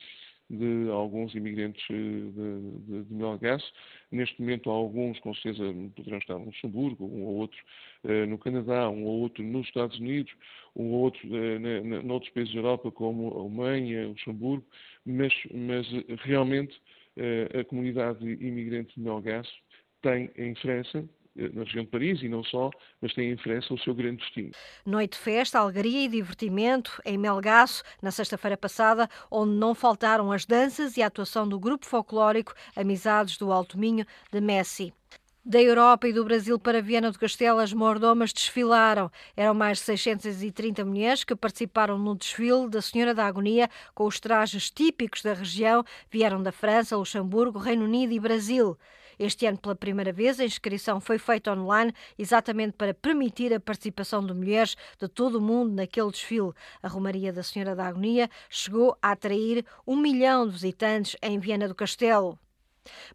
de 0.50 0.88
alguns 0.90 1.34
imigrantes 1.34 1.84
eh, 1.90 1.94
de, 1.94 2.80
de, 2.86 3.04
de 3.04 3.14
Melgaço. 3.14 3.70
Neste 4.10 4.40
momento, 4.40 4.70
alguns, 4.70 5.18
com 5.20 5.34
certeza, 5.34 5.62
poderão 5.94 6.18
estar 6.18 6.38
no 6.38 6.46
Luxemburgo, 6.46 7.04
um 7.04 7.24
ou 7.24 7.36
outro 7.36 7.58
uh, 8.04 8.26
no 8.26 8.38
Canadá, 8.38 8.88
um 8.88 9.04
ou 9.04 9.20
outro 9.20 9.44
nos 9.44 9.66
Estados 9.66 9.98
Unidos, 9.98 10.32
um 10.74 10.86
ou 10.86 11.00
outro 11.02 11.28
uh, 11.28 12.02
noutros 12.02 12.32
países 12.32 12.54
da 12.54 12.60
Europa, 12.60 12.90
como 12.90 13.28
a 13.36 13.40
Alemanha, 13.40 14.08
Luxemburgo, 14.08 14.64
mas, 15.04 15.32
mas 15.52 15.86
realmente 16.20 16.74
uh, 17.18 17.60
a 17.60 17.64
comunidade 17.64 18.24
imigrante 18.26 18.94
de 18.94 19.00
Melgaço 19.00 19.52
tem 20.00 20.30
em 20.36 20.54
França 20.54 20.98
eh, 20.98 21.17
na 21.54 21.64
região 21.64 21.84
de 21.84 21.90
Paris 21.90 22.22
e 22.22 22.28
não 22.28 22.42
só, 22.42 22.70
mas 23.00 23.14
tem 23.14 23.30
em 23.30 23.36
França 23.36 23.72
o 23.72 23.78
seu 23.78 23.94
grande 23.94 24.18
destino. 24.18 24.50
Noite 24.84 25.12
de 25.12 25.18
festa, 25.18 25.58
alegria 25.58 26.04
e 26.04 26.08
divertimento 26.08 27.00
em 27.04 27.16
Melgaço, 27.16 27.82
na 28.02 28.10
sexta-feira 28.10 28.56
passada, 28.56 29.08
onde 29.30 29.52
não 29.52 29.74
faltaram 29.74 30.32
as 30.32 30.44
danças 30.44 30.96
e 30.96 31.02
a 31.02 31.06
atuação 31.06 31.48
do 31.48 31.58
grupo 31.58 31.86
folclórico 31.86 32.54
Amizades 32.74 33.38
do 33.38 33.52
Alto 33.52 33.78
Minho 33.78 34.04
de 34.32 34.40
Messi. 34.40 34.92
Da 35.44 35.62
Europa 35.62 36.06
e 36.06 36.12
do 36.12 36.24
Brasil 36.24 36.58
para 36.58 36.82
Viana 36.82 37.10
do 37.10 37.18
Castelo, 37.18 37.60
as 37.60 37.72
mordomas 37.72 38.34
desfilaram. 38.34 39.10
Eram 39.34 39.54
mais 39.54 39.78
de 39.78 39.84
630 39.84 40.84
mulheres 40.84 41.24
que 41.24 41.34
participaram 41.34 41.96
no 41.96 42.14
desfile 42.14 42.68
da 42.68 42.82
Senhora 42.82 43.14
da 43.14 43.24
Agonia 43.24 43.70
com 43.94 44.04
os 44.04 44.20
trajes 44.20 44.70
típicos 44.70 45.22
da 45.22 45.32
região. 45.32 45.82
Vieram 46.10 46.42
da 46.42 46.52
França, 46.52 46.98
Luxemburgo, 46.98 47.58
Reino 47.58 47.86
Unido 47.86 48.12
e 48.12 48.20
Brasil. 48.20 48.76
Este 49.18 49.46
ano, 49.46 49.58
pela 49.58 49.74
primeira 49.74 50.12
vez, 50.12 50.38
a 50.38 50.44
inscrição 50.44 51.00
foi 51.00 51.18
feita 51.18 51.52
online, 51.52 51.92
exatamente 52.18 52.72
para 52.72 52.94
permitir 52.94 53.52
a 53.52 53.60
participação 53.60 54.24
de 54.24 54.32
mulheres 54.32 54.76
de 54.98 55.08
todo 55.08 55.38
o 55.38 55.40
mundo 55.40 55.74
naquele 55.74 56.10
desfile. 56.10 56.52
A 56.82 56.88
Romaria 56.88 57.32
da 57.32 57.42
Senhora 57.42 57.74
da 57.74 57.86
Agonia 57.86 58.30
chegou 58.48 58.96
a 59.02 59.12
atrair 59.12 59.64
um 59.86 59.96
milhão 59.96 60.46
de 60.46 60.52
visitantes 60.52 61.16
em 61.20 61.38
Viana 61.38 61.66
do 61.66 61.74
Castelo. 61.74 62.38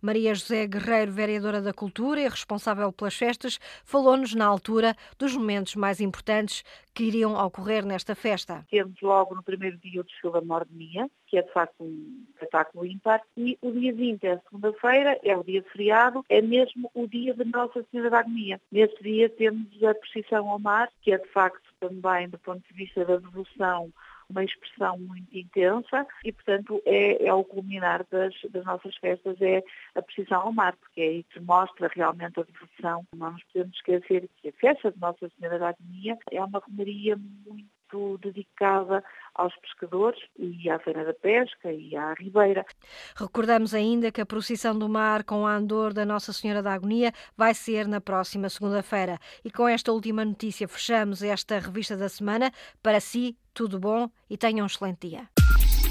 Maria 0.01 0.33
José 0.33 0.67
Guerreiro, 0.67 1.11
vereadora 1.11 1.61
da 1.61 1.73
Cultura 1.73 2.21
e 2.21 2.27
responsável 2.27 2.91
pelas 2.91 3.15
festas, 3.15 3.59
falou-nos 3.83 4.33
na 4.33 4.45
altura 4.45 4.95
dos 5.17 5.35
momentos 5.35 5.75
mais 5.75 6.01
importantes 6.01 6.63
que 6.93 7.05
iriam 7.05 7.33
ocorrer 7.33 7.85
nesta 7.85 8.13
festa. 8.13 8.65
Temos 8.69 9.01
logo 9.01 9.35
no 9.35 9.43
primeiro 9.43 9.77
dia 9.77 10.01
o 10.01 10.03
desfile 10.03 10.33
da 10.33 10.41
Mordomia, 10.41 11.09
que 11.27 11.37
é 11.37 11.41
de 11.41 11.51
facto 11.51 11.83
um 11.83 12.25
espetáculo 12.33 12.85
ímpar, 12.85 13.21
e 13.35 13.57
o 13.61 13.71
dia 13.71 13.93
20 13.93 14.23
é 14.23 14.37
segunda-feira, 14.37 15.19
é 15.23 15.35
o 15.35 15.43
dia 15.43 15.61
de 15.61 15.69
feriado, 15.69 16.23
é 16.29 16.41
mesmo 16.41 16.91
o 16.93 17.07
dia 17.07 17.33
de 17.33 17.45
Nossa 17.45 17.83
Senhora 17.89 18.09
da 18.09 18.19
Agonia. 18.19 18.61
Nesse 18.71 19.01
dia 19.01 19.29
temos 19.29 19.67
a 19.83 19.95
procissão 19.95 20.49
ao 20.49 20.59
mar, 20.59 20.89
que 21.01 21.11
é 21.11 21.17
de 21.17 21.27
facto 21.29 21.63
também, 21.79 22.29
do 22.29 22.37
ponto 22.37 22.61
de 22.67 22.73
vista 22.73 23.03
da 23.03 23.17
devoção, 23.17 23.91
uma 24.33 24.43
expressão 24.43 24.97
muito 24.97 25.37
intensa 25.37 26.05
e, 26.23 26.31
portanto, 26.31 26.81
é, 26.85 27.25
é 27.25 27.33
o 27.33 27.43
culminar 27.43 28.05
das, 28.11 28.33
das, 28.49 28.65
nossas 28.65 28.95
festas, 28.97 29.39
é 29.41 29.63
a 29.95 30.01
precisão 30.01 30.41
ao 30.41 30.51
mar, 30.51 30.75
porque 30.75 31.01
é 31.01 31.05
aí 31.05 31.23
que 31.23 31.39
mostra 31.39 31.89
realmente 31.93 32.39
a 32.39 32.43
devoção. 32.43 33.05
Não 33.15 33.31
nos 33.31 33.43
podemos 33.45 33.75
esquecer 33.75 34.29
que 34.37 34.49
a 34.49 34.53
festa 34.53 34.91
de 34.91 34.99
Nossa 34.99 35.29
Senhora 35.37 35.59
da 35.59 35.69
Agonia 35.69 36.17
é 36.31 36.43
uma 36.43 36.59
romaria 36.59 37.15
muito 37.15 37.82
muito 37.93 38.17
dedicada 38.17 39.03
aos 39.35 39.55
pescadores 39.57 40.19
e 40.37 40.69
à 40.69 40.79
feira 40.79 41.05
da 41.05 41.13
pesca 41.13 41.71
e 41.71 41.95
à 41.95 42.13
ribeira. 42.13 42.65
Recordamos 43.15 43.73
ainda 43.73 44.11
que 44.11 44.21
a 44.21 44.25
procissão 44.25 44.77
do 44.77 44.87
mar 44.87 45.23
com 45.23 45.47
a 45.47 45.55
andor 45.55 45.93
da 45.93 46.05
Nossa 46.05 46.33
Senhora 46.33 46.61
da 46.61 46.73
Agonia 46.73 47.11
vai 47.37 47.53
ser 47.53 47.87
na 47.87 48.01
próxima 48.01 48.49
segunda-feira. 48.49 49.17
E 49.43 49.51
com 49.51 49.67
esta 49.67 49.91
última 49.91 50.23
notícia 50.23 50.67
fechamos 50.67 51.23
esta 51.23 51.59
revista 51.59 51.97
da 51.97 52.09
semana. 52.09 52.51
Para 52.81 52.99
si, 52.99 53.35
tudo 53.53 53.79
bom 53.79 54.09
e 54.29 54.37
tenham 54.37 54.63
um 54.63 54.67
excelente 54.67 55.07
dia. 55.07 55.27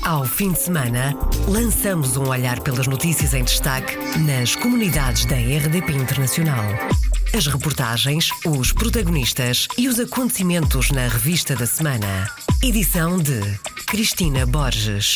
Ao 0.05 0.25
fim 0.25 0.53
de 0.53 0.59
semana, 0.59 1.13
lançamos 1.49 2.17
um 2.17 2.29
olhar 2.29 2.61
pelas 2.61 2.89
notícias 2.89 3.35
em 3.35 3.45
destaque 3.45 3.97
nas 4.27 4.57
comunidades 4.57 5.25
da 5.27 5.37
RDP 5.37 5.93
Internacional. 5.93 6.65
As 7.35 7.47
reportagens, 7.47 8.29
os 8.45 8.73
protagonistas 8.73 9.67
e 9.79 9.89
os 9.89 9.99
acontecimentos 9.99 10.91
na 10.91 11.09
revista 11.09 11.57
da 11.57 11.65
semana. 11.65 12.31
Edição 12.63 13.17
de 13.17 13.41
Cristina 13.87 14.45
Borges. 14.45 15.11